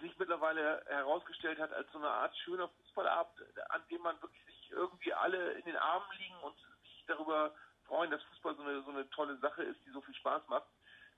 sich 0.00 0.18
mittlerweile 0.18 0.82
herausgestellt 0.86 1.58
hat 1.58 1.72
als 1.72 1.90
so 1.92 1.98
eine 1.98 2.08
Art 2.08 2.36
schöner 2.38 2.68
Fußballabend, 2.68 3.38
an 3.68 3.82
dem 3.90 4.02
man 4.02 4.20
wirklich 4.22 4.44
sich 4.46 4.70
irgendwie 4.70 5.12
alle 5.12 5.52
in 5.52 5.64
den 5.64 5.76
Armen 5.76 6.06
liegen 6.18 6.38
und 6.42 6.56
sich 6.82 7.04
darüber 7.06 7.54
freuen, 7.86 8.10
dass 8.10 8.22
Fußball 8.22 8.56
so 8.56 8.62
eine, 8.62 8.82
so 8.82 8.90
eine 8.90 9.08
tolle 9.10 9.36
Sache 9.38 9.62
ist, 9.62 9.78
die 9.84 9.90
so 9.90 10.00
viel 10.00 10.14
Spaß 10.14 10.42
macht. 10.48 10.66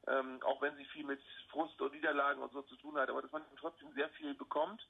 Ähm, 0.07 0.43
auch 0.43 0.61
wenn 0.61 0.77
sie 0.77 0.85
viel 0.87 1.05
mit 1.05 1.21
Frust 1.51 1.81
und 1.81 1.93
Niederlagen 1.93 2.43
und 2.43 2.53
so 2.53 2.63
zu 2.63 2.77
tun 2.77 2.97
hat, 2.97 3.09
aber 3.09 3.23
dass 3.23 3.33
man 3.33 3.43
trotzdem 3.59 3.93
sehr 3.95 4.11
viel 4.11 4.35
bekommt. 4.35 4.87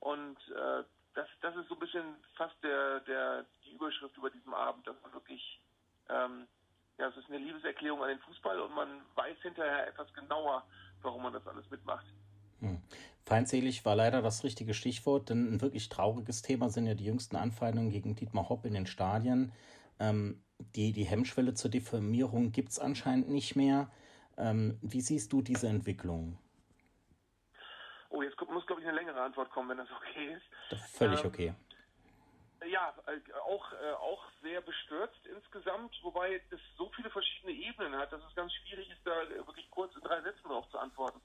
Und 0.00 0.36
äh, 0.48 0.84
das, 1.14 1.28
das 1.40 1.56
ist 1.56 1.68
so 1.68 1.74
ein 1.74 1.80
bisschen 1.80 2.16
fast 2.36 2.54
der, 2.62 3.00
der, 3.00 3.46
die 3.64 3.72
Überschrift 3.72 4.16
über 4.16 4.30
diesem 4.30 4.52
Abend, 4.52 4.86
dass 4.86 5.00
man 5.02 5.12
wirklich, 5.12 5.60
ähm, 6.08 6.46
ja, 6.98 7.08
es 7.08 7.16
ist 7.16 7.28
eine 7.28 7.38
Liebeserklärung 7.38 8.02
an 8.02 8.10
den 8.10 8.20
Fußball 8.20 8.60
und 8.60 8.74
man 8.74 9.00
weiß 9.14 9.38
hinterher 9.40 9.88
etwas 9.88 10.12
genauer, 10.12 10.66
warum 11.02 11.22
man 11.22 11.32
das 11.32 11.46
alles 11.46 11.68
mitmacht. 11.70 12.04
Hm. 12.60 12.80
Feindselig 13.24 13.84
war 13.84 13.94
leider 13.94 14.22
das 14.22 14.44
richtige 14.44 14.74
Stichwort, 14.74 15.30
denn 15.30 15.54
ein 15.54 15.60
wirklich 15.60 15.88
trauriges 15.88 16.42
Thema 16.42 16.68
sind 16.68 16.86
ja 16.86 16.94
die 16.94 17.04
jüngsten 17.04 17.36
Anfeindungen 17.36 17.90
gegen 17.90 18.16
Dietmar 18.16 18.48
Hopp 18.48 18.64
in 18.64 18.74
den 18.74 18.86
Stadien. 18.86 19.52
Ähm, 19.98 20.42
die, 20.74 20.92
die 20.92 21.04
Hemmschwelle 21.04 21.54
zur 21.54 21.70
Diffamierung 21.70 22.52
gibt 22.52 22.70
es 22.70 22.78
anscheinend 22.78 23.28
nicht 23.28 23.56
mehr. 23.56 23.90
Ähm, 24.36 24.78
wie 24.82 25.00
siehst 25.00 25.32
du 25.32 25.42
diese 25.42 25.68
Entwicklung? 25.68 26.38
Oh, 28.08 28.22
jetzt 28.22 28.40
muss, 28.40 28.66
glaube 28.66 28.82
ich, 28.82 28.88
eine 28.88 28.96
längere 28.96 29.20
Antwort 29.20 29.50
kommen, 29.50 29.68
wenn 29.70 29.78
das 29.78 29.88
okay 29.90 30.34
ist. 30.34 30.46
Das 30.70 30.80
ist 30.80 30.96
völlig 30.96 31.20
ähm, 31.20 31.26
okay. 31.26 31.54
Ja, 32.66 32.92
äh, 33.06 33.32
auch, 33.46 33.72
äh, 33.72 33.92
auch 33.92 34.24
sehr 34.42 34.60
bestürzt 34.60 35.26
insgesamt, 35.26 35.96
wobei 36.02 36.40
es 36.50 36.60
so 36.76 36.90
viele 36.94 37.08
verschiedene 37.10 37.52
Ebenen 37.52 37.96
hat, 37.96 38.12
dass 38.12 38.22
es 38.28 38.34
ganz 38.34 38.52
schwierig 38.52 38.90
ist, 38.90 39.00
da 39.04 39.12
wirklich 39.46 39.70
kurz 39.70 39.94
in 39.94 40.02
drei 40.02 40.20
Sätzen 40.20 40.48
darauf 40.48 40.68
zu 40.70 40.78
antworten. 40.78 41.20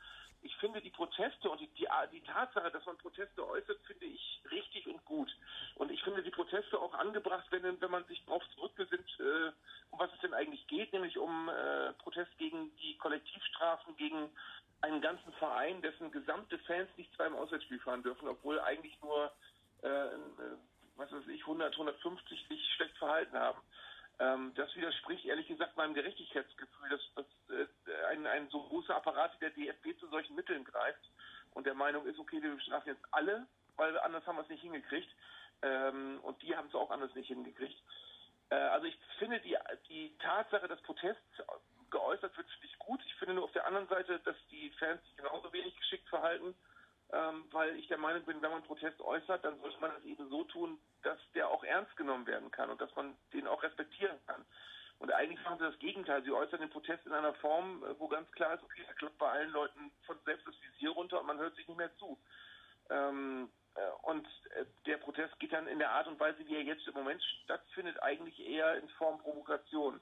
Ich 0.45 0.55
finde 0.57 0.79
die 0.79 0.91
Proteste 0.91 1.49
und 1.49 1.59
die, 1.59 1.67
die, 1.69 1.87
die 2.11 2.21
Tatsache, 2.21 2.69
dass 2.69 2.85
man 2.85 2.97
Proteste 2.99 3.43
äußert, 3.47 3.79
finde 3.87 4.05
ich 4.05 4.41
richtig 4.51 4.85
und 4.85 5.03
gut. 5.03 5.35
Und 5.73 5.91
ich 5.91 6.03
finde 6.03 6.21
die 6.21 6.29
Proteste 6.29 6.79
auch 6.79 6.93
angebracht, 6.93 7.45
wenn, 7.49 7.81
wenn 7.81 7.91
man 7.91 8.05
sich 8.05 8.23
darauf 8.25 8.43
zurückbesinnt, 8.53 9.09
äh, 9.19 9.51
um 9.89 9.97
was 9.97 10.13
es 10.13 10.19
denn 10.19 10.35
eigentlich 10.35 10.67
geht, 10.67 10.93
nämlich 10.93 11.17
um 11.17 11.49
äh, 11.49 11.93
Protest 11.93 12.37
gegen 12.37 12.75
die 12.77 12.95
Kollektivstrafen, 12.97 13.97
gegen 13.97 14.29
einen 14.81 15.01
ganzen 15.01 15.33
Verein, 15.33 15.81
dessen 15.81 16.11
gesamte 16.11 16.59
Fans 16.59 16.89
nicht 16.95 17.11
zweimal 17.15 17.41
Auswärtsspiel 17.41 17.79
fahren 17.79 18.03
dürfen, 18.03 18.27
obwohl 18.27 18.59
eigentlich 18.59 19.01
nur, 19.01 19.31
äh, 19.81 19.87
äh 19.87 20.19
was 20.95 21.11
weiß 21.11 21.27
ich, 21.27 21.41
100, 21.41 21.73
150 21.73 22.47
sich 22.47 22.73
schlecht 22.75 22.95
verhalten 22.97 23.35
haben. 23.35 23.59
Ähm, 24.19 24.53
das 24.55 24.73
widerspricht 24.75 25.25
ehrlich 25.25 25.47
gesagt 25.47 25.75
meinem 25.75 25.93
Gerechtigkeitsgefühl, 25.93 26.89
dass, 26.89 27.01
dass 27.15 27.57
äh, 27.57 28.05
ein, 28.11 28.25
ein 28.25 28.49
so 28.49 28.61
großer 28.63 28.95
Apparat 28.95 29.33
wie 29.35 29.39
der 29.39 29.49
DFB 29.51 29.99
zu 29.99 30.07
solchen 30.07 30.35
Mitteln 30.35 30.63
greift 30.63 31.11
und 31.51 31.65
der 31.65 31.73
Meinung 31.73 32.05
ist, 32.05 32.19
okay, 32.19 32.41
wir 32.41 32.55
bestrafen 32.55 32.93
jetzt 32.93 33.05
alle, 33.11 33.47
weil 33.75 33.97
anders 33.99 34.25
haben 34.25 34.37
wir 34.37 34.43
es 34.43 34.49
nicht 34.49 34.61
hingekriegt. 34.61 35.09
Ähm, 35.61 36.19
und 36.23 36.41
die 36.41 36.55
haben 36.55 36.67
es 36.67 36.75
auch 36.75 36.91
anders 36.91 37.13
nicht 37.15 37.27
hingekriegt. 37.27 37.81
Äh, 38.49 38.55
also 38.55 38.85
ich 38.85 38.97
finde 39.19 39.39
die, 39.39 39.57
die 39.89 40.15
Tatsache, 40.19 40.67
dass 40.67 40.81
Protest 40.81 41.19
geäußert 41.89 42.35
wird, 42.37 42.49
finde 42.49 42.67
ich 42.67 42.79
gut. 42.79 43.01
Ich 43.05 43.15
finde 43.15 43.35
nur 43.35 43.45
auf 43.45 43.51
der 43.53 43.65
anderen 43.65 43.87
Seite, 43.87 44.19
dass 44.19 44.35
die 44.51 44.69
Fans 44.71 45.01
sich 45.03 45.15
genauso 45.17 45.51
wenig 45.53 45.75
geschickt 45.77 46.07
verhalten, 46.09 46.55
ähm, 47.11 47.45
weil 47.51 47.75
ich 47.77 47.87
der 47.87 47.97
Meinung 47.97 48.23
bin, 48.23 48.41
wenn 48.41 48.51
man 48.51 48.63
Protest 48.63 48.99
äußert, 49.01 49.45
dann 49.45 49.59
sollte 49.59 49.79
man 49.79 49.91
das 49.93 50.03
eben 50.03 50.29
so 50.29 50.43
tun, 50.45 50.79
dass 51.03 51.19
der 51.33 51.49
auch 51.49 51.63
ernst 51.63 51.95
genommen 51.97 52.25
werden 52.25 52.51
kann 52.51 52.69
und 52.69 52.81
dass 52.81 52.95
man 52.95 53.15
den 53.33 53.47
auch 53.47 53.61
respektieren 53.63 54.17
kann. 54.27 54.45
Und 54.99 55.11
eigentlich 55.11 55.43
machen 55.43 55.59
sie 55.59 55.65
das 55.65 55.79
Gegenteil. 55.79 56.23
Sie 56.23 56.31
äußern 56.31 56.61
den 56.61 56.69
Protest 56.69 57.05
in 57.05 57.13
einer 57.13 57.33
Form, 57.35 57.83
äh, 57.83 57.99
wo 57.99 58.07
ganz 58.07 58.31
klar 58.31 58.55
ist, 58.55 58.63
okay, 58.63 58.83
er 58.87 58.93
klappt 58.95 59.17
bei 59.17 59.29
allen 59.29 59.51
Leuten 59.51 59.91
von 60.05 60.17
selbst 60.25 60.47
das 60.47 60.55
Visier 60.61 60.91
runter 60.91 61.19
und 61.19 61.27
man 61.27 61.37
hört 61.37 61.55
sich 61.55 61.67
nicht 61.67 61.77
mehr 61.77 61.95
zu. 61.97 62.17
Ähm, 62.89 63.49
äh, 63.75 63.89
und 64.03 64.25
äh, 64.55 64.65
der 64.85 64.97
Protest 64.97 65.37
geht 65.39 65.53
dann 65.53 65.67
in 65.67 65.79
der 65.79 65.91
Art 65.91 66.07
und 66.07 66.19
Weise, 66.19 66.39
wie 66.47 66.55
er 66.55 66.63
jetzt 66.63 66.87
im 66.87 66.93
Moment 66.93 67.21
stattfindet, 67.43 68.01
eigentlich 68.01 68.39
eher 68.39 68.75
in 68.77 68.87
Form 68.89 69.19
Provokation. 69.19 69.99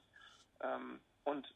Ähm, 0.60 1.00
und 1.24 1.46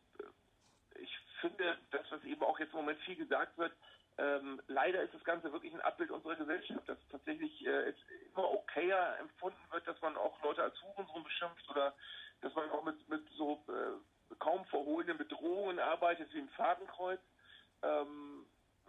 ich 0.96 1.18
finde, 1.40 1.78
das, 1.90 2.10
was 2.10 2.24
eben 2.24 2.42
auch 2.42 2.58
jetzt 2.58 2.72
im 2.72 2.80
Moment 2.80 2.98
viel 3.00 3.16
gesagt 3.16 3.56
wird, 3.56 3.72
ähm, 4.18 4.60
leider 4.66 5.02
ist 5.02 5.14
das 5.14 5.22
Ganze 5.22 5.52
wirklich 5.52 5.72
ein 5.72 5.80
Abbild 5.80 6.10
unserer 6.10 6.34
Gesellschaft, 6.34 6.88
dass 6.88 6.98
tatsächlich 7.10 7.64
äh, 7.64 7.94
immer 8.34 8.50
okayer 8.50 9.16
empfunden 9.20 9.62
wird, 9.70 9.86
dass 9.86 10.00
man 10.02 10.16
auch 10.16 10.42
Leute 10.42 10.62
als 10.62 10.74
Hurensohn 10.82 11.22
beschimpft 11.22 11.68
oder 11.70 11.94
dass 12.40 12.52
man 12.54 12.68
auch 12.70 12.82
mit, 12.84 13.08
mit 13.08 13.22
so 13.36 13.62
äh, 13.68 14.34
kaum 14.38 14.64
verhohlenen 14.66 15.18
Bedrohungen 15.18 15.78
arbeitet 15.78 16.32
wie 16.34 16.40
im 16.40 16.48
Fadenkreuz, 16.50 17.20
ähm, 17.82 18.44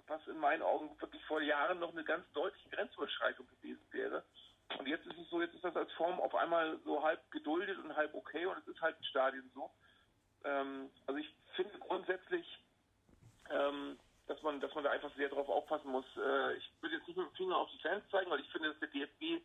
was 0.08 0.26
in 0.28 0.40
meinen 0.40 0.64
Augen 0.64 1.00
wirklich 1.00 1.24
vor 1.26 1.42
Jahren 1.42 1.80
noch 1.80 1.92
eine 1.92 2.04
ganz 2.04 2.26
deutliche 2.34 2.70
Grenzüberschreitung 2.70 3.48
gewesen 3.48 3.86
wäre. 3.92 4.24
Und 4.80 4.88
jetzt 4.88 5.06
ist 5.06 5.18
es 5.18 5.30
so, 5.30 5.42
jetzt 5.42 5.54
ist 5.54 5.64
das 5.64 5.76
als 5.76 5.92
Form 5.94 6.20
auf 6.20 6.34
einmal 6.34 6.80
so 6.86 7.04
halb 7.04 7.30
geduldet 7.30 7.78
und 7.78 7.96
halb 7.96 8.16
okay 8.16 8.48
und 8.48 8.58
es 8.58 8.68
ist 8.68 8.82
halt 8.82 9.00
ein 9.00 9.04
Stadion 9.04 9.50
so. 9.54 9.70
Ähm, 10.44 10.90
also 11.06 11.20
ich 11.20 11.32
finde 11.56 11.78
grundsätzlich, 11.80 12.64
ähm, 13.52 14.00
dass 14.30 14.42
man, 14.44 14.62
dass 14.62 14.74
man 14.76 14.84
da 14.84 14.92
einfach 14.92 15.14
sehr 15.16 15.28
drauf 15.28 15.50
aufpassen 15.50 15.92
muss. 15.92 16.06
Äh, 16.16 16.56
ich 16.56 16.72
würde 16.82 16.96
jetzt 16.96 17.08
nicht 17.08 17.18
mit 17.18 17.28
dem 17.28 17.36
Finger 17.36 17.58
auf 17.58 17.70
die 17.72 17.80
Fans 17.80 18.04
zeigen, 18.12 18.30
weil 18.30 18.40
ich 18.40 18.50
finde, 18.52 18.70
dass 18.70 18.80
der 18.80 18.90
DFB 18.90 19.44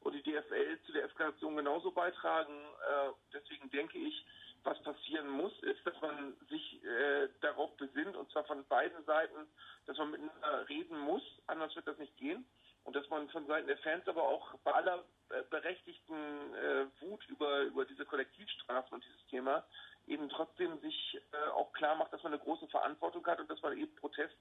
und 0.00 0.12
die 0.12 0.22
DFL 0.22 0.78
zu 0.84 0.92
der 0.92 1.04
Eskalation 1.04 1.56
genauso 1.56 1.90
beitragen. 1.90 2.52
Äh, 2.52 3.12
deswegen 3.32 3.70
denke 3.70 3.98
ich, 3.98 4.26
was 4.62 4.80
passieren 4.82 5.28
muss, 5.30 5.52
ist, 5.62 5.84
dass 5.86 5.98
man 6.02 6.36
sich 6.50 6.84
äh, 6.84 7.28
darauf 7.40 7.74
besinnt, 7.78 8.14
und 8.14 8.30
zwar 8.30 8.44
von 8.44 8.66
beiden 8.66 9.02
Seiten, 9.04 9.46
dass 9.86 9.96
man 9.96 10.10
miteinander 10.10 10.68
reden 10.68 10.98
muss, 10.98 11.22
anders 11.46 11.74
wird 11.74 11.86
das 11.86 11.98
nicht 11.98 12.16
gehen. 12.18 12.46
Und 12.86 12.94
dass 12.94 13.08
man 13.10 13.28
von 13.30 13.46
Seiten 13.46 13.66
der 13.66 13.78
Fans 13.78 14.06
aber 14.06 14.22
auch 14.22 14.54
bei 14.62 14.72
aller 14.72 15.04
äh, 15.30 15.42
berechtigten 15.50 16.54
äh, 16.54 16.86
Wut 17.00 17.26
über, 17.28 17.62
über 17.62 17.84
diese 17.84 18.04
Kollektivstrafen 18.06 18.94
und 18.94 19.04
dieses 19.04 19.26
Thema 19.26 19.64
eben 20.06 20.28
trotzdem 20.28 20.78
sich 20.80 21.20
äh, 21.32 21.50
auch 21.50 21.72
klar 21.72 21.96
macht, 21.96 22.12
dass 22.12 22.22
man 22.22 22.32
eine 22.32 22.42
große 22.42 22.68
Verantwortung 22.68 23.26
hat 23.26 23.40
und 23.40 23.50
dass 23.50 23.60
man 23.60 23.76
eben 23.76 23.92
Protest 23.96 24.36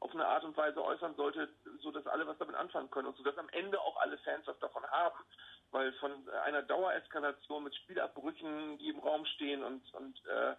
auf 0.00 0.12
eine 0.12 0.26
Art 0.26 0.44
und 0.44 0.54
Weise 0.58 0.84
äußern 0.84 1.16
sollte, 1.16 1.48
so 1.80 1.90
dass 1.90 2.06
alle 2.06 2.26
was 2.26 2.36
damit 2.36 2.54
anfangen 2.54 2.90
können 2.90 3.08
und 3.08 3.16
so 3.16 3.22
dass 3.22 3.38
am 3.38 3.48
Ende 3.48 3.80
auch 3.80 3.96
alle 3.96 4.18
Fans 4.18 4.46
was 4.46 4.58
davon 4.58 4.84
haben, 4.90 5.24
weil 5.70 5.90
von 5.94 6.28
einer 6.44 6.60
Dauereskalation 6.62 7.64
mit 7.64 7.74
Spielabbrüchen, 7.76 8.76
die 8.76 8.90
im 8.90 8.98
Raum 8.98 9.24
stehen 9.24 9.64
und 9.64 9.82
und 9.94 10.22
äh, 10.26 10.54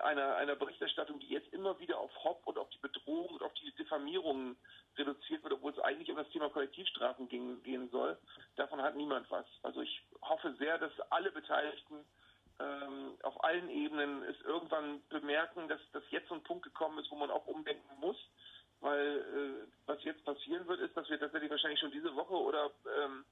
einer, 0.00 0.36
einer 0.36 0.56
Berichterstattung, 0.56 1.18
die 1.20 1.28
jetzt 1.28 1.52
immer 1.52 1.78
wieder 1.78 1.98
auf 1.98 2.10
Hopp 2.24 2.46
und 2.46 2.58
auf 2.58 2.68
die 2.70 2.78
Bedrohung 2.78 3.28
und 3.28 3.42
auf 3.42 3.52
die 3.54 3.70
Diffamierungen 3.72 4.56
reduziert 4.96 5.42
wird, 5.42 5.52
obwohl 5.54 5.72
es 5.72 5.78
eigentlich 5.78 6.10
um 6.10 6.16
das 6.16 6.28
Thema 6.30 6.50
Kollektivstrafen 6.50 7.28
ging, 7.28 7.62
gehen 7.62 7.88
soll. 7.90 8.18
Davon 8.56 8.82
hat 8.82 8.96
niemand 8.96 9.30
was. 9.30 9.46
Also 9.62 9.80
ich 9.80 10.02
hoffe 10.22 10.54
sehr, 10.58 10.78
dass 10.78 10.92
alle 11.10 11.30
Beteiligten 11.30 12.04
ähm, 12.60 13.16
auf 13.22 13.42
allen 13.44 13.70
Ebenen 13.70 14.22
es 14.24 14.40
irgendwann 14.42 15.02
bemerken, 15.08 15.68
dass, 15.68 15.80
dass 15.92 16.02
jetzt 16.10 16.28
so 16.28 16.34
ein 16.34 16.42
Punkt 16.42 16.64
gekommen 16.64 16.98
ist, 16.98 17.10
wo 17.10 17.16
man 17.16 17.30
auch 17.30 17.46
umdenken 17.46 18.00
muss. 18.00 18.16
Weil 18.80 19.18
äh, 19.18 19.68
was 19.86 20.02
jetzt 20.04 20.24
passieren 20.24 20.66
wird, 20.66 20.80
ist, 20.80 20.96
dass 20.96 21.08
wir 21.08 21.18
tatsächlich 21.18 21.50
wahrscheinlich 21.50 21.80
schon 21.80 21.92
diese 21.92 22.14
Woche 22.16 22.34
oder 22.34 22.70
ähm, 22.98 23.24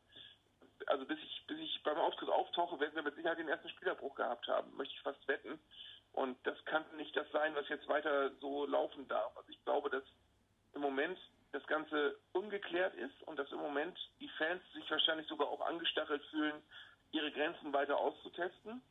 also 0.87 1.05
bis 1.05 1.19
ich, 1.19 1.45
bis 1.47 1.59
ich 1.59 1.83
beim 1.83 1.99
Auftritt 1.99 2.29
auftauche, 2.29 2.79
werden 2.81 2.95
wir 2.95 3.03
mit 3.03 3.15
Sicherheit 3.15 3.39
den 3.39 3.49
ersten 3.49 3.69
Spielerbruch 3.69 4.15
gehabt 4.15 4.47
haben, 4.49 4.75
möchte 4.77 4.95
ich 4.95 5.03
fast 5.03 5.27
wetten. 5.29 5.59
Und 6.13 6.37
das 6.45 6.63
kann 6.65 6.85
nicht 6.97 7.17
das 7.17 7.31
sein, 7.31 7.55
was 7.55 7.69
jetzt 7.69 7.89
weiter 7.89 8.31
so 8.41 8.67
laufen 8.67 9.07
darf. 9.09 9.37
Also 9.37 9.51
ich 9.51 9.65
glaube, 9.65 9.91
dass 9.91 10.05
im 10.75 10.81
Moment 10.81 11.19
das 11.53 11.67
Ganze 11.67 12.19
ungeklärt 12.33 12.95
ist 12.95 13.23
und 13.27 13.39
dass 13.39 13.51
im 13.53 13.59
Moment 13.59 13.99
die 14.21 14.29
Fans 14.39 14.63
sich 14.73 14.89
wahrscheinlich 14.91 15.27
sogar 15.29 15.49
auch 15.49 15.61
angestachelt 15.67 16.23
fühlen, 16.31 16.63
ihre 17.13 17.31
Grenzen 17.33 17.73
weiter 17.73 17.97
auszutesten. 17.97 18.83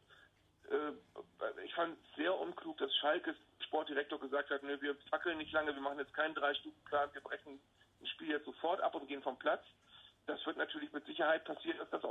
Äh, 0.69 1.63
ich 1.63 1.73
fand 1.73 1.97
sehr 2.15 2.37
unklug, 2.37 2.77
dass 2.77 2.93
Schalkes 2.97 3.35
Sportdirektor 3.61 4.19
gesagt 4.19 4.49
hat, 4.49 4.63
ne, 4.63 4.81
wir 4.81 4.95
fackeln 5.09 5.37
nicht 5.37 5.51
lange, 5.51 5.73
wir 5.73 5.81
machen 5.81 5.99
jetzt 5.99 6.13
keinen 6.13 6.35
Drei-Stufen-Plan, 6.35 7.13
wir 7.13 7.21
brechen 7.21 7.59
ein 8.01 8.07
Spiel 8.07 8.29
jetzt 8.29 8.45
sofort 8.45 8.81
ab 8.81 8.95
und 8.95 9.07
gehen 9.07 9.21
vom 9.21 9.37
Platz. 9.37 9.63
Das 10.25 10.43
wird 10.45 10.57
natürlich 10.57 10.91
mit 10.91 11.05
Sicherheit 11.05 11.45
passieren, 11.45 11.77
dass 11.79 11.89
das 11.89 12.03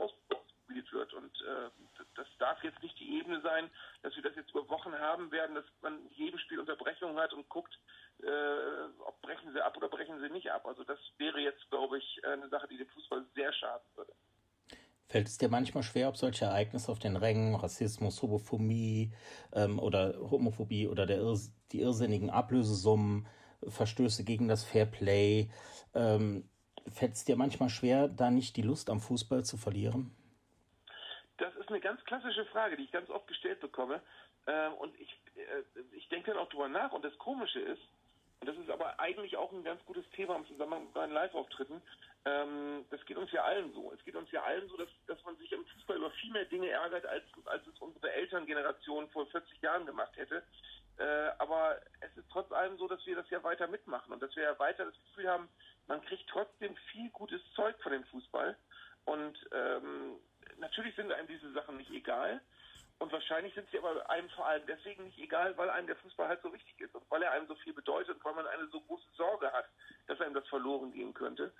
ausprobiert 0.68 0.92
wird. 0.92 1.14
Und 1.14 1.32
äh, 1.42 1.70
das 2.14 2.26
darf 2.38 2.62
jetzt 2.62 2.82
nicht 2.82 2.98
die 3.00 3.18
Ebene 3.18 3.40
sein, 3.40 3.70
dass 4.02 4.14
wir 4.14 4.22
das 4.22 4.36
jetzt 4.36 4.50
über 4.50 4.68
Wochen 4.68 4.92
haben 4.92 5.30
werden, 5.30 5.54
dass 5.54 5.64
man 5.82 5.98
jedem 6.10 6.38
Spiel 6.38 6.60
Unterbrechungen 6.60 7.18
hat 7.18 7.32
und 7.32 7.48
guckt, 7.48 7.78
äh, 8.22 8.26
ob 9.06 9.20
brechen 9.22 9.52
sie 9.52 9.64
ab 9.64 9.76
oder 9.76 9.88
brechen 9.88 10.20
sie 10.20 10.30
nicht 10.30 10.50
ab. 10.50 10.66
Also 10.66 10.84
das 10.84 10.98
wäre 11.18 11.40
jetzt, 11.40 11.68
glaube 11.70 11.98
ich, 11.98 12.24
eine 12.24 12.48
Sache, 12.48 12.68
die 12.68 12.76
dem 12.76 12.88
Fußball 12.88 13.24
sehr 13.34 13.52
schaden 13.52 13.86
würde. 13.96 14.12
Fällt 15.06 15.26
es 15.26 15.38
dir 15.38 15.48
manchmal 15.48 15.82
schwer, 15.82 16.08
ob 16.08 16.18
solche 16.18 16.44
Ereignisse 16.44 16.92
auf 16.92 16.98
den 16.98 17.16
Rängen, 17.16 17.54
Rassismus, 17.54 18.20
Homophobie 18.20 19.14
ähm, 19.52 19.78
oder 19.78 20.14
Homophobie 20.18 20.86
oder 20.86 21.06
der 21.06 21.22
die 21.72 21.80
irrsinnigen 21.80 22.28
Ablösesummen, 22.28 23.26
Verstöße 23.66 24.22
gegen 24.22 24.48
das 24.48 24.64
Fairplay, 24.64 25.50
ähm, 25.94 26.48
fällt 26.86 27.14
es 27.14 27.24
dir 27.24 27.36
manchmal 27.36 27.70
schwer, 27.70 28.08
da 28.08 28.30
nicht 28.30 28.56
die 28.56 28.62
Lust 28.62 28.90
am 28.90 29.00
Fußball 29.00 29.44
zu 29.44 29.56
verlieren? 29.56 30.14
Ist 31.68 31.72
eine 31.72 31.80
ganz 31.80 32.02
klassische 32.06 32.46
Frage, 32.46 32.78
die 32.78 32.84
ich 32.84 32.92
ganz 32.92 33.10
oft 33.10 33.26
gestellt 33.28 33.60
bekomme. 33.60 34.00
Ähm, 34.46 34.72
und 34.78 34.98
ich, 34.98 35.10
äh, 35.36 35.80
ich 35.92 36.08
denke 36.08 36.30
dann 36.30 36.40
auch 36.40 36.48
drüber 36.48 36.66
nach. 36.66 36.92
Und 36.92 37.04
das 37.04 37.16
Komische 37.18 37.60
ist, 37.60 37.82
und 38.40 38.48
das 38.48 38.56
ist 38.56 38.70
aber 38.70 38.98
eigentlich 38.98 39.36
auch 39.36 39.52
ein 39.52 39.64
ganz 39.64 39.84
gutes 39.84 40.08
Thema 40.12 40.36
im 40.36 40.46
Zusammenhang 40.46 40.84
mit 40.84 40.94
meinen 40.94 41.12
Live-Auftritten. 41.12 41.82
Ähm, 42.24 42.86
das 42.88 43.04
geht 43.04 43.18
uns 43.18 43.30
ja 43.32 43.44
allen 43.44 43.70
so. 43.74 43.92
Es 43.92 44.02
geht 44.02 44.16
uns 44.16 44.30
ja 44.30 44.44
allen 44.44 44.66
so, 44.70 44.78
dass, 44.78 44.88
dass 45.08 45.22
man 45.24 45.36
sich 45.36 45.52
im 45.52 45.62
Fußball 45.66 45.98
über 45.98 46.10
viel 46.12 46.32
mehr 46.32 46.46
Dinge 46.46 46.70
ärgert, 46.70 47.04
als, 47.04 47.24
als 47.44 47.66
es 47.66 47.78
unsere 47.80 48.10
Elterngeneration 48.14 49.10
vor 49.10 49.26
40 49.26 49.60
Jahren 49.60 49.84
gemacht 49.84 50.16
hätte. 50.16 50.42
Äh, 50.96 51.32
aber 51.36 51.82
es 52.00 52.16
ist 52.16 52.30
trotz 52.32 52.50
allem 52.50 52.78
so, 52.78 52.88
dass 52.88 53.04
wir 53.04 53.14
das 53.14 53.28
ja 53.28 53.42
weiter 53.42 53.66
mitmachen 53.66 54.10
und 54.10 54.22
dass 54.22 54.34
wir 54.34 54.44
ja 54.44 54.58
weiter 54.58 54.86
das 54.86 54.98
Gefühl 55.02 55.28
haben, 55.28 55.50
man 55.86 56.00
kriegt 56.00 56.30
trotzdem 56.30 56.74
viel 56.92 57.10
gutes 57.10 57.42
Zeug 57.54 57.76
von 57.82 57.92
dem 57.92 58.04
Fußball. 58.04 58.56
Und 59.04 59.38
ähm, 59.52 60.16
natürlich 60.58 60.94
sind 60.96 61.12
einem 61.12 61.28
diese 61.28 61.52
Sachen 61.52 61.76
nicht 61.76 61.90
egal. 61.90 62.40
Und 62.98 63.12
wahrscheinlich 63.12 63.54
sind 63.54 63.70
sie 63.70 63.78
aber 63.78 64.10
einem 64.10 64.28
vor 64.30 64.46
allem 64.46 64.66
deswegen 64.66 65.04
nicht 65.04 65.18
egal, 65.18 65.56
weil 65.56 65.70
einem 65.70 65.86
der 65.86 65.96
Fußball 65.96 66.26
halt 66.26 66.42
so 66.42 66.52
wichtig 66.52 66.80
ist 66.80 66.94
und 66.94 67.08
weil 67.10 67.22
er 67.22 67.30
einem 67.30 67.46
so 67.46 67.54
viel 67.56 67.72
bedeutet 67.72 68.16
und 68.16 68.24
weil 68.24 68.34
man 68.34 68.46
eine 68.48 68.66
so 68.68 68.80
große 68.80 69.08
Sorge 69.16 69.52
hat, 69.52 69.66
dass 70.08 70.20
einem 70.20 70.34
das 70.34 70.46
verloren 70.48 70.92
gehen 70.92 71.14
könnte. 71.14 71.52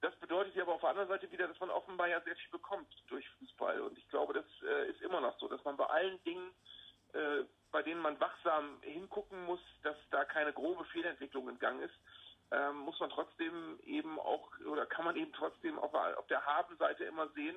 Das 0.00 0.14
bedeutet 0.16 0.54
ja 0.54 0.62
aber 0.62 0.74
auf 0.74 0.80
der 0.80 0.90
anderen 0.90 1.08
Seite 1.08 1.30
wieder, 1.32 1.48
dass 1.48 1.58
man 1.58 1.70
offenbar 1.70 2.06
ja 2.06 2.20
sehr 2.20 2.36
viel 2.36 2.50
bekommt 2.50 2.86
durch 3.08 3.28
Fußball. 3.40 3.80
Und 3.80 3.98
ich 3.98 4.08
glaube, 4.08 4.32
das 4.32 4.44
äh, 4.62 4.90
ist 4.90 5.02
immer 5.02 5.20
noch 5.20 5.36
so, 5.40 5.48
dass 5.48 5.64
man 5.64 5.76
bei 5.76 5.86
allen 5.86 6.22
Dingen, 6.22 6.54
äh, 7.12 7.42
bei 7.72 7.82
denen 7.82 8.00
man 8.00 8.20
wachsam 8.20 8.80
hingucken 8.82 9.44
muss, 9.46 9.60
dass 9.82 9.96
da 10.10 10.24
keine 10.24 10.52
grobe 10.52 10.84
Fehlentwicklung 10.84 11.48
in 11.48 11.58
Gang 11.58 11.82
ist, 11.82 11.94
äh, 12.52 12.70
muss 12.70 13.00
man 13.00 13.10
trotzdem 13.10 13.80
eben 13.82 14.20
auch, 14.20 14.48
oder 14.64 14.86
kann 14.86 15.04
man 15.04 15.16
eben 15.16 15.32
trotzdem 15.32 15.76
auf, 15.80 15.92
auf 15.92 16.26
der 16.28 16.46
Habenseite 16.46 17.04
immer 17.04 17.28
sehen, 17.30 17.56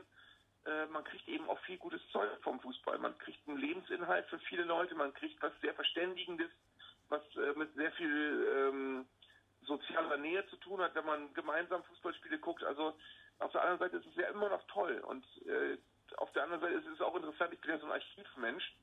äh, 0.65 0.85
man 0.87 1.03
kriegt 1.03 1.27
eben 1.27 1.49
auch 1.49 1.59
viel 1.61 1.77
gutes 1.77 2.01
Zeug 2.11 2.29
vom 2.41 2.59
Fußball. 2.59 2.97
Man 2.99 3.17
kriegt 3.17 3.47
einen 3.47 3.57
Lebensinhalt 3.57 4.27
für 4.27 4.39
viele 4.39 4.63
Leute, 4.63 4.95
man 4.95 5.13
kriegt 5.13 5.41
was 5.41 5.53
sehr 5.61 5.73
Verständigendes, 5.73 6.51
was 7.09 7.21
äh, 7.35 7.57
mit 7.57 7.73
sehr 7.75 7.91
viel 7.93 8.47
ähm, 8.55 9.05
sozialer 9.61 10.17
Nähe 10.17 10.45
zu 10.47 10.57
tun 10.57 10.81
hat, 10.81 10.95
wenn 10.95 11.05
man 11.05 11.33
gemeinsam 11.33 11.83
Fußballspiele 11.83 12.39
guckt. 12.39 12.63
Also 12.63 12.95
auf 13.39 13.51
der 13.51 13.61
anderen 13.61 13.79
Seite 13.79 13.97
ist 13.97 14.07
es 14.07 14.15
ja 14.15 14.27
immer 14.29 14.49
noch 14.49 14.65
toll. 14.67 14.99
Und 14.99 15.25
äh, 15.47 15.77
auf 16.17 16.31
der 16.33 16.43
anderen 16.43 16.61
Seite 16.61 16.75
ist 16.75 16.87
es 16.87 17.01
auch 17.01 17.15
interessant, 17.15 17.53
ich 17.53 17.61
bin 17.61 17.71
ja 17.71 17.79
so 17.79 17.85
ein 17.85 17.91
Archivmensch. 17.93 18.75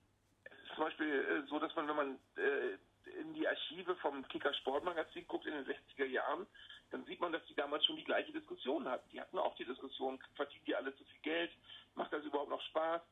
Es 0.44 0.58
ist 0.62 0.75
zum 0.75 0.85
Beispiel 0.85 1.08
äh, 1.08 1.49
so, 1.49 1.58
dass 1.58 1.75
man, 1.76 1.88
wenn 1.88 1.97
man 1.97 2.14
äh, 2.37 2.78
in 3.21 3.35
die 3.35 3.47
Archive 3.47 3.97
vom 3.97 4.27
Kicker 4.29 4.53
Sportmagazin 4.55 5.27
guckt 5.27 5.47
in 5.47 5.53
den 5.53 5.67
60er 5.67 6.07
Jahren, 6.07 6.47
dann 6.91 7.05
sieht 7.05 7.21
man, 7.21 7.33
dass 7.33 7.45
die 7.47 7.55
damals 7.55 7.85
schon 7.85 7.97
die 7.97 8.05
gleiche 8.05 8.33
Diskussion 8.33 8.88
hatten. 8.88 9.09
Die 9.11 9.21
hatten 9.21 9.38
auch 9.38 9.55
die 9.57 9.65
Diskussion, 9.65 10.19
verdienen 10.35 10.65
die 10.67 10.75
alle 10.75 10.95
zu 10.97 11.05
viel 11.05 11.21
Geld? 11.23 11.50
Macht 11.95 12.12
das 12.12 12.25
überhaupt 12.25 12.50
noch 12.50 12.62
Spaß? 12.62 13.03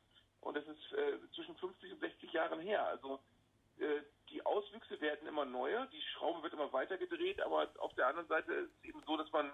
Und 0.41 0.55
das 0.55 0.65
ist 0.67 0.93
äh, 0.93 1.19
zwischen 1.35 1.55
50 1.57 1.93
und 1.93 1.99
60 1.99 2.31
Jahren 2.33 2.59
her. 2.59 2.85
Also 2.85 3.19
äh, 3.79 4.01
die 4.29 4.45
Auswüchse 4.45 4.99
werden 5.01 5.27
immer 5.27 5.45
neuer, 5.45 5.87
die 5.87 6.01
Schraube 6.01 6.43
wird 6.43 6.53
immer 6.53 6.71
weiter 6.73 6.97
gedreht, 6.97 7.41
aber 7.41 7.69
auf 7.79 7.93
der 7.95 8.07
anderen 8.07 8.27
Seite 8.27 8.53
ist 8.53 8.71
es 8.79 8.89
eben 8.89 9.01
so, 9.05 9.17
dass 9.17 9.31
man 9.31 9.51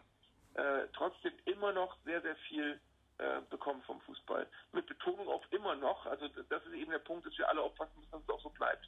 äh, 0.55 0.87
trotzdem 0.93 1.33
immer 1.45 1.71
noch 1.71 1.97
sehr, 2.05 2.21
sehr 2.21 2.35
viel 2.47 2.79
äh, 3.17 3.41
bekommt 3.49 3.85
vom 3.85 4.01
Fußball. 4.01 4.47
Mit 4.71 4.87
Betonung 4.87 5.27
auf 5.27 5.43
immer 5.51 5.75
noch. 5.75 6.05
Also 6.05 6.27
das 6.27 6.65
ist 6.65 6.73
eben 6.73 6.91
der 6.91 6.99
Punkt, 6.99 7.25
dass 7.25 7.37
wir 7.37 7.49
alle 7.49 7.61
aufpassen 7.61 7.99
müssen, 7.99 8.11
dass 8.11 8.23
es 8.23 8.29
auch 8.29 8.41
so 8.41 8.49
bleibt. 8.49 8.87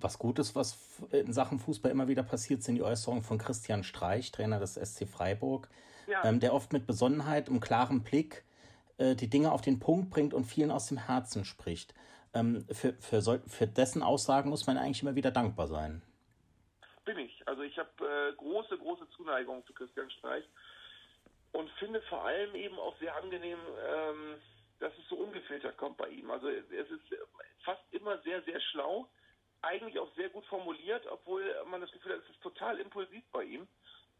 Was 0.00 0.16
Gutes, 0.20 0.54
was 0.54 0.78
in 1.10 1.32
Sachen 1.32 1.58
Fußball 1.58 1.90
immer 1.90 2.06
wieder 2.06 2.22
passiert, 2.22 2.62
sind 2.62 2.76
die 2.76 2.82
Äußerungen 2.82 3.24
von 3.24 3.36
Christian 3.36 3.82
Streich, 3.82 4.30
Trainer 4.30 4.60
des 4.60 4.74
SC 4.74 5.08
Freiburg, 5.08 5.68
ja. 6.06 6.24
ähm, 6.24 6.38
der 6.38 6.54
oft 6.54 6.72
mit 6.72 6.86
Besonnenheit 6.86 7.48
und 7.48 7.58
klarem 7.58 8.04
Blick 8.04 8.44
äh, 8.98 9.16
die 9.16 9.28
Dinge 9.28 9.50
auf 9.50 9.60
den 9.60 9.80
Punkt 9.80 10.10
bringt 10.10 10.34
und 10.34 10.44
vielen 10.44 10.70
aus 10.70 10.86
dem 10.86 10.98
Herzen 10.98 11.44
spricht. 11.44 11.94
Ähm, 12.32 12.64
für, 12.70 12.92
für, 13.00 13.40
für 13.44 13.66
dessen 13.66 14.04
Aussagen 14.04 14.50
muss 14.50 14.68
man 14.68 14.78
eigentlich 14.78 15.02
immer 15.02 15.16
wieder 15.16 15.32
dankbar 15.32 15.66
sein. 15.66 16.00
Bin 17.04 17.18
ich. 17.18 17.42
Also 17.48 17.62
ich 17.62 17.76
habe 17.76 17.90
äh, 18.00 18.36
große, 18.36 18.78
große 18.78 19.08
Zuneigung 19.16 19.66
zu 19.66 19.72
Christian 19.72 20.10
Streich 20.12 20.44
und 21.50 21.68
finde 21.80 22.00
vor 22.02 22.24
allem 22.24 22.54
eben 22.54 22.78
auch 22.78 22.96
sehr 23.00 23.16
angenehm, 23.16 23.58
ähm, 23.84 24.34
dass 24.78 24.92
es 24.96 25.08
so 25.08 25.16
ungefiltert 25.16 25.76
kommt 25.76 25.96
bei 25.96 26.08
ihm. 26.08 26.30
Also 26.30 26.48
es 26.50 26.88
ist 26.88 27.18
fast 27.64 27.82
immer 27.90 28.16
sehr, 28.22 28.42
sehr 28.42 28.60
schlau 28.60 29.08
eigentlich 29.62 29.98
auch 29.98 30.12
sehr 30.14 30.28
gut 30.28 30.46
formuliert, 30.46 31.06
obwohl 31.06 31.42
man 31.70 31.80
das 31.80 31.90
Gefühl 31.92 32.12
hat, 32.12 32.22
es 32.22 32.30
ist 32.30 32.42
total 32.42 32.78
impulsiv 32.78 33.24
bei 33.32 33.44
ihm. 33.44 33.66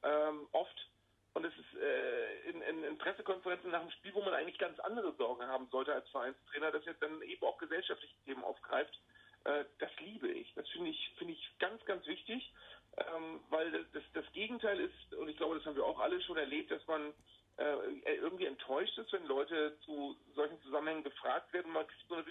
Ähm, 0.02 0.48
oft. 0.52 0.88
Und 1.34 1.44
es 1.44 1.52
ist 1.56 1.80
äh, 1.80 2.50
in, 2.50 2.62
in, 2.62 2.84
in, 2.84 2.98
Pressekonferenzen 2.98 3.70
nach 3.70 3.82
dem 3.82 3.90
Spiel, 3.92 4.14
wo 4.14 4.22
man 4.22 4.34
eigentlich 4.34 4.58
ganz 4.58 4.78
andere 4.80 5.12
Sorgen 5.14 5.46
haben 5.46 5.68
sollte 5.70 5.92
als 5.92 6.08
Vereinstrainer, 6.10 6.72
dass 6.72 6.84
jetzt 6.84 7.02
dann 7.02 7.22
eben 7.22 7.44
auch 7.44 7.58
gesellschaftliche 7.58 8.14
Themen 8.24 8.42
aufgreift. 8.42 8.98
Äh, 9.44 9.64
das 9.78 9.90
liebe 10.00 10.28
ich. 10.28 10.52
Das 10.54 10.68
finde 10.70 10.90
ich, 10.90 11.12
finde 11.16 11.34
ich 11.34 11.58
ganz, 11.58 11.84
ganz 11.84 12.06
wichtig, 12.06 12.52
ähm, 12.96 13.40
weil 13.50 13.70
das, 13.92 14.02
das 14.14 14.32
Gegenteil 14.32 14.80
ist, 14.80 15.14
und 15.14 15.28
ich 15.28 15.36
glaube, 15.36 15.56
das 15.56 15.66
haben 15.66 15.76
wir 15.76 15.84
auch 15.84 16.00
alle 16.00 16.20
schon 16.22 16.36
erlebt, 16.36 16.70
dass 16.70 16.84
man 16.86 17.12
äh, 17.58 18.14
irgendwie 18.16 18.46
enttäuscht 18.46 18.96
ist, 18.98 19.12
wenn 19.12 19.26
Leute 19.26 19.78
zu 19.84 20.16
solchen 20.34 20.60
Zusammenhängen 20.62 21.04
gefragt 21.04 21.52
werden, 21.52 21.72
man 21.72 21.86
kriegt 21.86 22.08
so 22.08 22.14
eine 22.14 22.26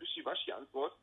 Wischiwaschi-Antwort 0.00 0.96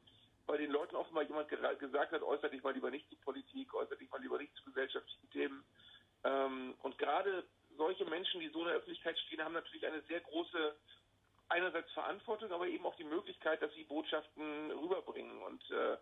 bei 0.46 0.58
den 0.58 0.72
Leuten 0.72 0.96
offenbar 0.96 1.24
jemand 1.24 1.50
gesagt 1.50 2.12
hat, 2.12 2.22
äußert 2.22 2.54
dich 2.54 2.64
mal 2.64 2.74
lieber 2.74 2.92
nicht 2.92 3.10
zu 3.10 3.16
Politik, 3.18 3.74
äußert 3.74 4.00
dich 4.00 4.10
mal 4.10 4.22
lieber 4.22 4.38
nicht 4.38 4.56
zu 4.56 4.64
gesellschaftlichen 4.64 5.30
Themen. 5.32 5.66
Ähm, 6.24 6.76
und 6.82 6.98
gerade 6.98 7.44
solche 7.78 8.06
Menschen, 8.06 8.40
die 8.40 8.50
so 8.50 8.60
in 8.62 8.68
der 8.68 8.76
Öffentlichkeit 8.76 9.18
stehen, 9.20 9.44
haben 9.44 9.54
natürlich 9.54 9.86
eine 9.86 10.02
sehr 10.04 10.22
große 10.22 10.76
einerseits 11.50 11.92
Verantwortung, 11.92 12.52
aber 12.52 12.68
eben 12.68 12.86
auch 12.86 12.96
die 12.96 13.04
Möglichkeit, 13.04 13.62
dass 13.62 13.74
sie 13.74 13.84
Botschaften 13.84 14.72
rüberbringen. 14.72 15.42
Und 15.44 15.70
äh, 15.72 15.98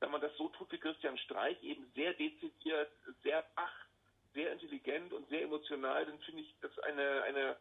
wenn 0.00 0.10
man 0.10 0.20
das 0.20 0.36
so 0.36 0.48
tut 0.48 0.70
wie 0.72 0.78
Christian 0.78 1.18
Streich, 1.18 1.62
eben 1.62 1.90
sehr 1.94 2.14
dezidiert, 2.14 2.90
sehr 3.22 3.44
wach, 3.54 3.74
sehr 4.34 4.52
intelligent 4.52 5.12
und 5.12 5.28
sehr 5.28 5.42
emotional, 5.42 6.04
dann 6.04 6.18
finde 6.20 6.42
ich 6.42 6.54
das 6.60 6.76
eine, 6.80 7.22
eine 7.22 7.56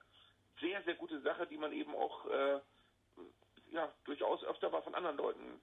sehr, 0.59 0.81
sehr 0.83 0.95
gute 0.95 1.21
Sache, 1.21 1.47
die 1.47 1.57
man 1.57 1.71
eben 1.73 1.95
auch 1.95 2.25
äh, 2.27 2.59
ja, 3.71 3.91
durchaus 4.05 4.43
öfter 4.43 4.69
mal 4.69 4.81
von 4.81 4.95
anderen 4.95 5.17
Leuten 5.17 5.61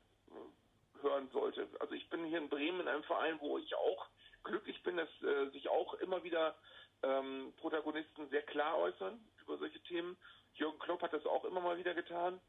hören 1.05 1.29
sollte. 1.33 1.69
Also 1.79 1.95
ich 1.95 2.09
bin 2.11 2.25
hier 2.25 2.39
in 2.39 2.49
Bremen 2.49 2.81
in 2.81 2.89
einem 2.89 3.05
Verein, 3.05 3.39
wo 3.41 3.59
ich 3.59 3.75
auch 3.77 4.07
glücklich 4.43 4.83
bin, 4.83 4.97
dass 4.97 5.09
äh, 5.23 5.51
sich 5.51 5.69
auch 5.69 5.95
immer 5.95 6.25
wieder 6.25 6.57
ähm, 7.03 7.53
Protagonisten 7.59 8.29
sehr 8.31 8.43
klar 8.43 8.77
äußern 8.79 9.21
über 9.43 9.59
solche 9.59 9.81
Themen. 9.83 10.17
Jürgen 10.55 10.79
Klopp 10.79 11.03
hat 11.03 11.13
das 11.13 11.27
auch 11.27 11.45
immer 11.45 11.61
mal 11.61 11.79
wieder 11.79 11.95
getan. 11.95 12.41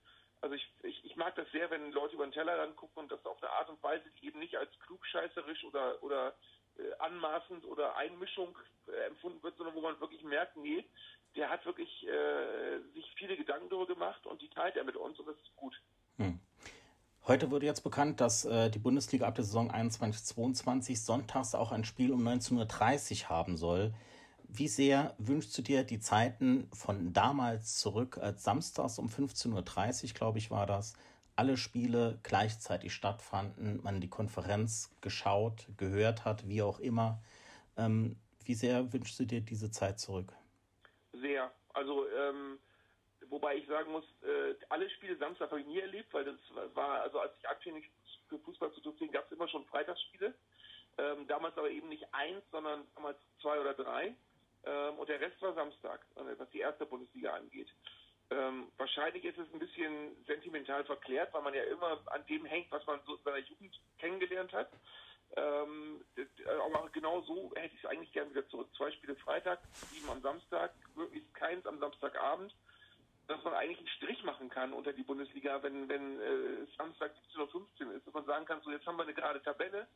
Also 0.42 0.56
ich, 0.56 0.68
ich, 0.84 1.06
ich 1.06 1.16
mag 1.16 1.36
das 1.36 1.50
sehr, 1.52 1.70
wenn 1.70 1.92
Leute 1.92 2.16
über 2.16 2.26
den 2.26 2.34
Teller 2.34 2.68
gucken 2.74 3.04
und 3.04 3.12
das 3.12 3.26
auf 3.26 3.42
eine 3.42 3.52
Art 3.52 3.70
und 3.70 3.82
Weise, 3.82 4.04
die 4.20 4.28
eben 4.28 4.40
nicht 4.40 4.56
als 4.58 4.70
klugscheißerisch 4.86 5.64
oder, 5.64 6.02
oder 6.04 6.36
äh, 6.78 6.94
anmaßend 7.00 7.66
oder 7.66 7.96
Einmischung 7.96 8.58
äh, 8.88 9.08
empfunden 9.08 9.42
wird, 9.44 9.58
sondern 9.58 9.76
wo 9.76 9.82
man 9.82 10.00
wirklich 10.00 10.24
merkt, 10.24 10.58
nee, 10.58 10.86
der 11.36 11.50
hat 11.50 11.66
wirklich 11.66 12.08
äh, 12.08 12.80
sich 12.94 13.12
viele 13.16 13.36
Gedanken 13.38 13.70
darüber 13.70 13.94
gemacht 13.94 14.26
und 14.26 14.42
die 14.42 14.50
teilt 14.50 14.76
er 14.76 14.84
mit 14.84 14.96
uns 14.96 15.20
und 15.20 15.28
das 15.28 15.38
ist 15.38 15.56
gut. 15.56 15.82
Hm. 16.18 16.40
Heute 17.28 17.50
wurde 17.50 17.66
jetzt 17.66 17.82
bekannt, 17.82 18.22
dass 18.22 18.46
äh, 18.46 18.70
die 18.70 18.78
Bundesliga 18.78 19.26
ab 19.26 19.34
der 19.34 19.44
Saison 19.44 19.72
21-22 19.72 21.04
sonntags 21.04 21.56
auch 21.56 21.72
ein 21.72 21.84
Spiel 21.84 22.12
um 22.12 22.26
19.30 22.26 23.24
Uhr 23.24 23.30
haben 23.30 23.58
soll. 23.58 23.96
Wie 24.48 24.68
sehr 24.68 25.16
wünschst 25.18 25.58
du 25.58 25.64
dir 25.64 25.84
die 25.84 26.00
Zeiten 26.00 26.70
von 26.72 27.14
damals 27.14 27.80
zurück, 27.80 28.20
als 28.20 28.44
samstags 28.44 29.00
um 29.00 29.08
15.30 29.08 30.04
Uhr, 30.04 30.14
glaube 30.14 30.38
ich, 30.38 30.52
war 30.52 30.68
das, 30.68 30.94
alle 31.36 31.58
Spiele 31.58 32.20
gleichzeitig 32.22 32.94
stattfanden, 32.94 33.82
man 33.82 34.02
die 34.02 34.10
Konferenz 34.10 34.92
geschaut, 35.02 35.68
gehört 35.78 36.26
hat, 36.26 36.48
wie 36.48 36.62
auch 36.62 36.80
immer. 36.80 37.24
Ähm, 37.76 38.18
wie 38.44 38.54
sehr 38.54 38.94
wünschst 38.94 39.20
du 39.20 39.26
dir 39.26 39.42
diese 39.42 39.72
Zeit 39.72 40.00
zurück? 40.00 40.32
Sehr. 41.12 41.52
Also 41.74 42.06
ähm, 42.08 42.60
Wobei 43.30 43.56
ich 43.56 43.68
sagen 43.68 43.92
muss, 43.92 44.06
äh, 44.24 44.56
alle 44.70 44.90
Spiele 44.90 45.18
Samstag 45.18 45.52
habe 45.52 45.62
ich 45.62 45.68
nie 45.68 45.80
erlebt, 45.80 46.14
weil 46.14 46.26
das 46.26 46.40
war, 46.74 47.02
also 47.02 47.20
als 47.20 47.34
ich 47.40 47.48
anfing 47.48 47.84
für 48.30 48.40
Fußball 48.40 48.72
zu 48.72 48.78
interessieren, 48.78 49.12
gab 49.12 49.26
es 49.26 49.32
immer 49.32 49.48
schon 49.48 49.66
Freitagsspiele. 49.66 50.34
Ähm, 50.98 51.28
damals 51.28 51.58
aber 51.58 51.70
eben 51.70 51.90
nicht 51.90 52.06
eins, 52.14 52.44
sondern 52.52 52.88
damals 52.96 53.18
zwei 53.42 53.60
oder 53.60 53.74
drei. 53.74 54.16
Ähm, 54.66 54.98
und 54.98 55.10
der 55.10 55.20
Rest 55.20 55.42
war 55.42 55.54
Samstag, 55.54 56.06
äh, 56.16 56.38
was 56.38 56.50
die 56.52 56.60
erste 56.60 56.86
Bundesliga 56.86 57.34
angeht. 57.34 57.68
Ähm, 58.32 58.72
wahrscheinlich 58.78 59.24
ist 59.24 59.38
es 59.38 59.52
ein 59.54 59.60
bisschen 59.60 60.16
sentimental 60.26 60.84
verklärt, 60.86 61.34
weil 61.34 61.44
man 61.44 61.54
ja 61.54 61.64
immer 61.64 62.00
an 62.08 62.26
dem 62.28 62.46
hängt, 62.46 62.72
was 62.72 62.86
man 62.88 63.00
so 63.06 63.16
in 63.16 63.24
seiner 63.24 63.40
Jugend 63.40 63.80
kennengelernt 64.00 64.52
hat. 64.54 64.70
Ähm, 65.36 66.04
aber 66.66 66.90
genau 66.90 67.22
so 67.22 67.52
hätte 67.56 67.76
ich 67.76 67.84
es 67.84 67.90
eigentlich 67.90 68.14
gern 68.14 68.30
wieder 68.30 68.48
zurück. 68.48 68.70
Zwei 68.78 68.92
Spiele 68.92 69.16
Freitag, 69.16 69.60
sieben 69.92 70.10
am 70.10 70.22
Samstag, 70.22 70.74
möglichst 70.96 71.34
keins 71.36 71.66
am 71.66 71.80
Samstagabend 71.80 72.54
dass 73.28 73.44
man 73.44 73.54
eigentlich 73.54 73.80
einen 73.80 73.88
Strich 73.88 74.24
machen 74.24 74.50
kann 74.50 74.74
unter 74.74 74.94
die 74.94 75.04
Bundesliga, 75.04 75.62
wenn, 75.64 75.90
wenn 75.90 76.20
äh, 76.20 76.66
Samstag 76.78 77.12
17.15 77.36 77.88
Uhr 77.88 77.94
ist, 77.94 78.06
dass 78.06 78.14
man 78.14 78.26
sagen 78.26 78.46
kann, 78.46 78.62
so 78.62 78.72
jetzt 78.72 78.86
haben 78.86 78.98
wir 78.98 79.04
eine 79.04 79.14
gerade 79.14 79.42
Tabelle, 79.42 79.88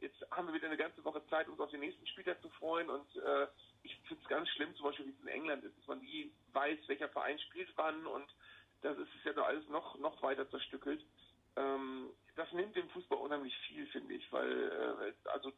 jetzt 0.00 0.24
haben 0.30 0.46
wir 0.46 0.54
wieder 0.54 0.68
eine 0.68 0.76
ganze 0.76 1.04
Woche 1.04 1.22
Zeit, 1.28 1.48
uns 1.48 1.60
auf 1.60 1.70
den 1.70 1.80
nächsten 1.80 2.06
Spieltag 2.06 2.40
zu 2.40 2.48
freuen 2.50 2.88
und 2.88 3.16
äh, 3.16 3.46
ich 3.82 3.94
finde 4.06 4.22
es 4.22 4.28
ganz 4.28 4.48
schlimm, 4.50 4.74
zum 4.76 4.86
Beispiel 4.86 5.06
wie 5.06 5.10
es 5.10 5.20
in 5.22 5.28
England 5.28 5.64
ist, 5.64 5.76
dass 5.78 5.86
man 5.86 6.00
nie 6.00 6.32
weiß, 6.52 6.78
welcher 6.86 7.08
Verein 7.08 7.38
spielt 7.38 7.68
wann 7.76 8.06
und 8.06 8.28
das 8.82 8.96
ist 8.96 9.08
ja 9.24 9.32
doch 9.32 9.46
alles 9.46 9.68
noch, 9.68 9.98
noch 9.98 10.22
weiter 10.22 10.48
zerstückelt. 10.50 11.04
Ähm, 11.56 12.10
das 12.36 12.50
nimmt 12.52 12.76
dem 12.76 12.88
Fußball 12.90 13.18
unheimlich 13.18 13.56
viel, 13.66 13.86
finde 13.88 14.14
ich, 14.14 14.32
weil 14.32 15.12
äh, 15.24 15.28
also 15.28 15.52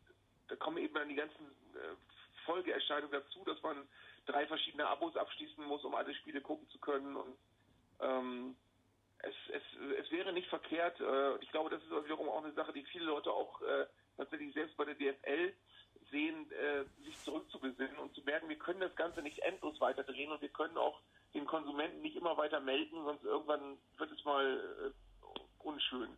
da 0.48 0.56
kommen 0.56 0.78
eben 0.78 0.94
dann 0.94 1.08
die 1.08 1.14
ganzen 1.14 1.44
äh, 1.74 1.94
Folgeerscheinungen 2.50 3.12
dazu, 3.12 3.44
dass 3.44 3.62
man 3.62 3.88
drei 4.26 4.46
verschiedene 4.46 4.88
Abos 4.88 5.16
abschließen 5.16 5.64
muss, 5.64 5.84
um 5.84 5.94
alle 5.94 6.14
Spiele 6.14 6.40
gucken 6.40 6.68
zu 6.70 6.78
können. 6.78 7.14
Und 7.14 7.36
ähm, 8.00 8.56
es, 9.18 9.34
es, 9.52 9.62
es 10.04 10.10
wäre 10.10 10.32
nicht 10.32 10.48
verkehrt. 10.48 11.00
Äh, 11.00 11.36
ich 11.36 11.50
glaube, 11.52 11.70
das 11.70 11.82
ist 11.82 11.90
wiederum 12.04 12.28
auch 12.28 12.42
eine 12.42 12.52
Sache, 12.54 12.72
die 12.72 12.84
viele 12.84 13.04
Leute 13.04 13.30
auch 13.30 13.62
äh, 13.62 13.86
tatsächlich 14.16 14.52
selbst 14.52 14.76
bei 14.76 14.84
der 14.84 14.94
DFL 14.94 15.54
sehen, 16.10 16.50
äh, 16.50 16.84
sich 17.04 17.16
zurückzubesinnen 17.22 17.98
und 17.98 18.14
zu 18.14 18.22
merken, 18.22 18.48
wir 18.48 18.58
können 18.58 18.80
das 18.80 18.96
Ganze 18.96 19.22
nicht 19.22 19.38
endlos 19.40 19.80
weiterdrehen 19.80 20.32
und 20.32 20.42
wir 20.42 20.48
können 20.48 20.76
auch 20.76 21.00
den 21.34 21.46
Konsumenten 21.46 22.02
nicht 22.02 22.16
immer 22.16 22.36
weiter 22.36 22.58
melden, 22.58 23.04
sonst 23.04 23.22
irgendwann 23.22 23.78
wird 23.96 24.10
es 24.10 24.24
mal 24.24 24.58
äh, 24.86 25.38
unschön. 25.60 26.10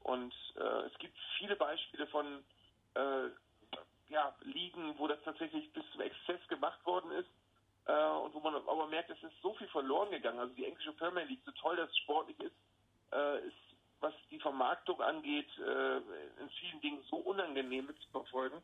Und 0.00 0.34
äh, 0.56 0.86
es 0.86 0.98
gibt 0.98 1.16
viele 1.38 1.56
Beispiele 1.56 2.06
von 2.06 2.42
äh, 2.94 3.28
ja, 4.14 4.32
Ligen, 4.42 4.96
wo 4.96 5.08
das 5.08 5.20
tatsächlich 5.24 5.72
bis 5.72 5.84
zum 5.90 6.00
Exzess 6.02 6.46
gemacht 6.48 6.78
worden 6.86 7.10
ist 7.10 7.28
äh, 7.86 7.92
und 7.92 8.32
wo 8.32 8.40
man 8.40 8.54
aber 8.54 8.86
merkt, 8.86 9.10
es 9.10 9.22
ist 9.22 9.42
so 9.42 9.54
viel 9.54 9.66
verloren 9.68 10.10
gegangen. 10.12 10.38
Also 10.38 10.54
die 10.54 10.64
englische 10.64 10.92
Premier 10.92 11.24
League, 11.24 11.42
so 11.44 11.50
toll 11.52 11.76
das 11.76 11.94
sportlich 11.98 12.38
ist, 12.38 12.54
äh, 13.12 13.40
ist, 13.40 13.56
was 14.00 14.14
die 14.30 14.38
Vermarktung 14.38 15.02
angeht, 15.02 15.50
äh, 15.58 15.96
in 15.96 16.48
vielen 16.60 16.80
Dingen 16.80 17.02
so 17.10 17.16
unangenehm 17.16 17.86
mitzuverfolgen, 17.86 18.62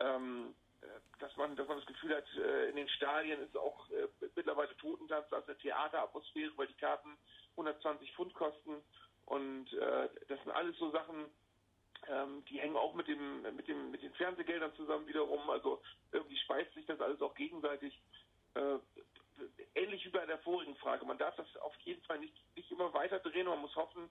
ähm, 0.00 0.54
äh, 0.82 0.86
dass 1.18 1.34
man, 1.36 1.56
dass 1.56 1.66
man 1.66 1.78
das 1.78 1.86
Gefühl 1.86 2.14
hat, 2.14 2.26
äh, 2.36 2.68
in 2.68 2.76
den 2.76 2.88
Stadien 2.90 3.40
ist 3.40 3.56
auch 3.56 3.88
äh, 3.90 4.06
mittlerweile 4.36 4.76
Totentanz 4.76 5.32
als 5.32 5.48
eine 5.48 5.56
Theateratmosphäre, 5.58 6.52
weil 6.56 6.66
die 6.66 6.74
Karten 6.74 7.16
120 7.52 8.12
Pfund 8.12 8.34
kosten. 8.34 8.82
Und 9.26 9.70
das 9.70 10.42
sind 10.42 10.50
alles 10.50 10.76
so 10.78 10.90
Sachen, 10.90 11.26
ähm, 12.10 12.44
die 12.48 12.60
hängen 12.60 12.76
auch 12.76 12.94
mit 12.94 13.06
dem, 13.08 13.42
mit 13.56 13.68
dem, 13.68 13.90
mit 13.90 14.02
den 14.02 14.12
Fernsehgeldern 14.14 14.74
zusammen 14.74 15.06
wiederum. 15.06 15.48
Also 15.50 15.80
irgendwie 16.12 16.36
speist 16.38 16.72
sich 16.74 16.86
das 16.86 17.00
alles 17.00 17.20
auch 17.22 17.34
gegenseitig 17.34 18.00
äh, 18.54 18.78
ähnlich 19.74 20.04
wie 20.04 20.10
bei 20.10 20.26
der 20.26 20.38
vorigen 20.38 20.76
Frage. 20.76 21.04
Man 21.04 21.18
darf 21.18 21.36
das 21.36 21.46
auf 21.58 21.74
jeden 21.84 22.02
Fall 22.02 22.18
nicht, 22.18 22.34
nicht 22.56 22.70
immer 22.70 22.92
weiter 22.92 23.20
drehen. 23.20 23.46
Man 23.46 23.60
muss 23.60 23.74
hoffen, 23.76 24.10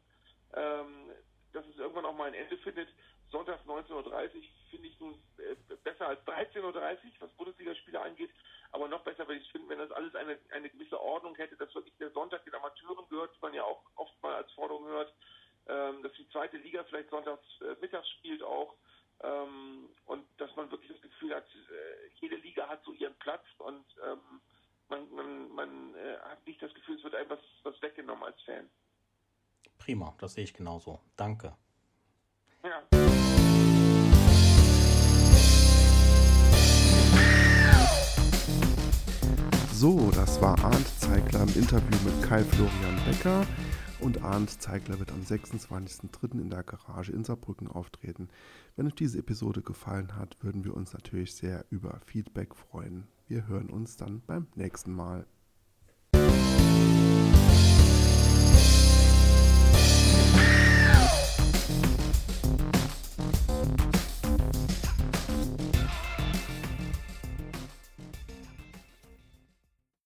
ähm, 0.53 1.12
dass 1.53 1.65
es 1.67 1.77
irgendwann 1.77 2.05
auch 2.05 2.15
mal 2.15 2.27
ein 2.27 2.33
Ende 2.33 2.57
findet. 2.57 2.89
Sonntags 3.31 3.63
19.30 3.65 3.91
Uhr 3.93 4.43
finde 4.71 4.88
ich 4.88 4.99
nun 4.99 5.13
äh, 5.38 5.55
besser 5.83 6.07
als 6.07 6.21
13.30 6.25 6.63
Uhr, 6.63 6.73
was 7.19 7.31
Bundesligaspiele 7.33 8.01
angeht. 8.01 8.31
Aber 8.71 8.88
noch 8.88 9.03
besser 9.03 9.27
würde 9.27 9.39
ich 9.39 9.45
es 9.45 9.51
finden, 9.51 9.69
wenn 9.69 9.79
das 9.79 9.91
alles 9.91 10.15
eine, 10.15 10.38
eine 10.51 10.69
gewisse 10.69 10.99
Ordnung 10.99 11.35
hätte, 11.35 11.57
dass 11.57 11.73
wirklich 11.73 11.95
der 11.97 12.12
Sonntag 12.12 12.43
den 12.45 12.55
Amateuren 12.55 13.07
gehört, 13.09 13.35
die 13.35 13.41
man 13.41 13.53
ja 13.53 13.63
auch 13.63 13.83
oft 13.95 14.21
mal 14.21 14.35
als 14.35 14.51
Forderung 14.53 14.85
hört, 14.85 15.13
ähm, 15.69 16.03
dass 16.03 16.12
die 16.13 16.27
zweite 16.29 16.58
Liga 16.58 16.84
vielleicht 16.84 17.10
sonntags 17.10 17.45
äh, 17.62 17.75
mittags 17.79 18.10
spielt 18.17 18.43
auch. 18.43 18.75
Ähm, 19.21 19.89
und 20.05 20.25
dass 20.38 20.55
man 20.55 20.71
wirklich 20.71 20.91
das 20.91 21.01
Gefühl 21.01 21.36
hat, 21.36 21.45
äh, 21.45 22.10
jede 22.21 22.38
Liga 22.38 22.67
hat 22.67 22.84
so 22.84 22.93
ihren 22.93 23.15
Platz 23.15 23.43
und 23.58 23.86
ähm, 24.05 24.41
man, 24.88 25.12
man, 25.12 25.51
man 25.51 25.95
äh, 25.95 26.17
hat 26.19 26.45
nicht 26.47 26.62
das 26.62 26.73
Gefühl, 26.73 26.97
es 26.97 27.03
wird 27.03 27.15
einem 27.15 27.29
was, 27.29 27.39
was 27.63 27.82
weggenommen 27.82 28.23
als 28.23 28.41
Fan. 28.43 28.69
Prima, 29.77 30.15
das 30.19 30.34
sehe 30.34 30.43
ich 30.43 30.53
genauso. 30.53 30.99
Danke. 31.15 31.55
Ja. 32.63 32.84
So, 39.73 40.12
das 40.12 40.41
war 40.41 40.60
Arndt 40.63 40.88
Zeigler 40.88 41.43
im 41.43 41.55
Interview 41.55 41.97
mit 42.03 42.21
Kai 42.21 42.43
Florian 42.43 43.01
Becker. 43.05 43.45
Und 44.01 44.23
Arndt 44.23 44.62
Zeigler 44.62 44.97
wird 44.99 45.12
am 45.12 45.21
26.03. 45.21 46.39
in 46.39 46.49
der 46.49 46.63
Garage 46.63 47.12
in 47.12 47.25
Saarbrücken 47.25 47.67
auftreten. 47.67 48.29
Wenn 48.77 48.88
euch 48.88 48.95
diese 48.95 49.19
Episode 49.19 49.62
gefallen 49.62 50.15
hat, 50.15 50.38
würden 50.41 50.63
wir 50.63 50.73
uns 50.73 50.93
natürlich 50.93 51.35
sehr 51.35 51.65
über 51.69 51.99
Feedback 52.05 52.55
freuen. 52.55 53.07
Wir 53.27 53.47
hören 53.47 53.69
uns 53.69 53.97
dann 53.97 54.21
beim 54.25 54.47
nächsten 54.55 54.93
Mal. 54.93 55.25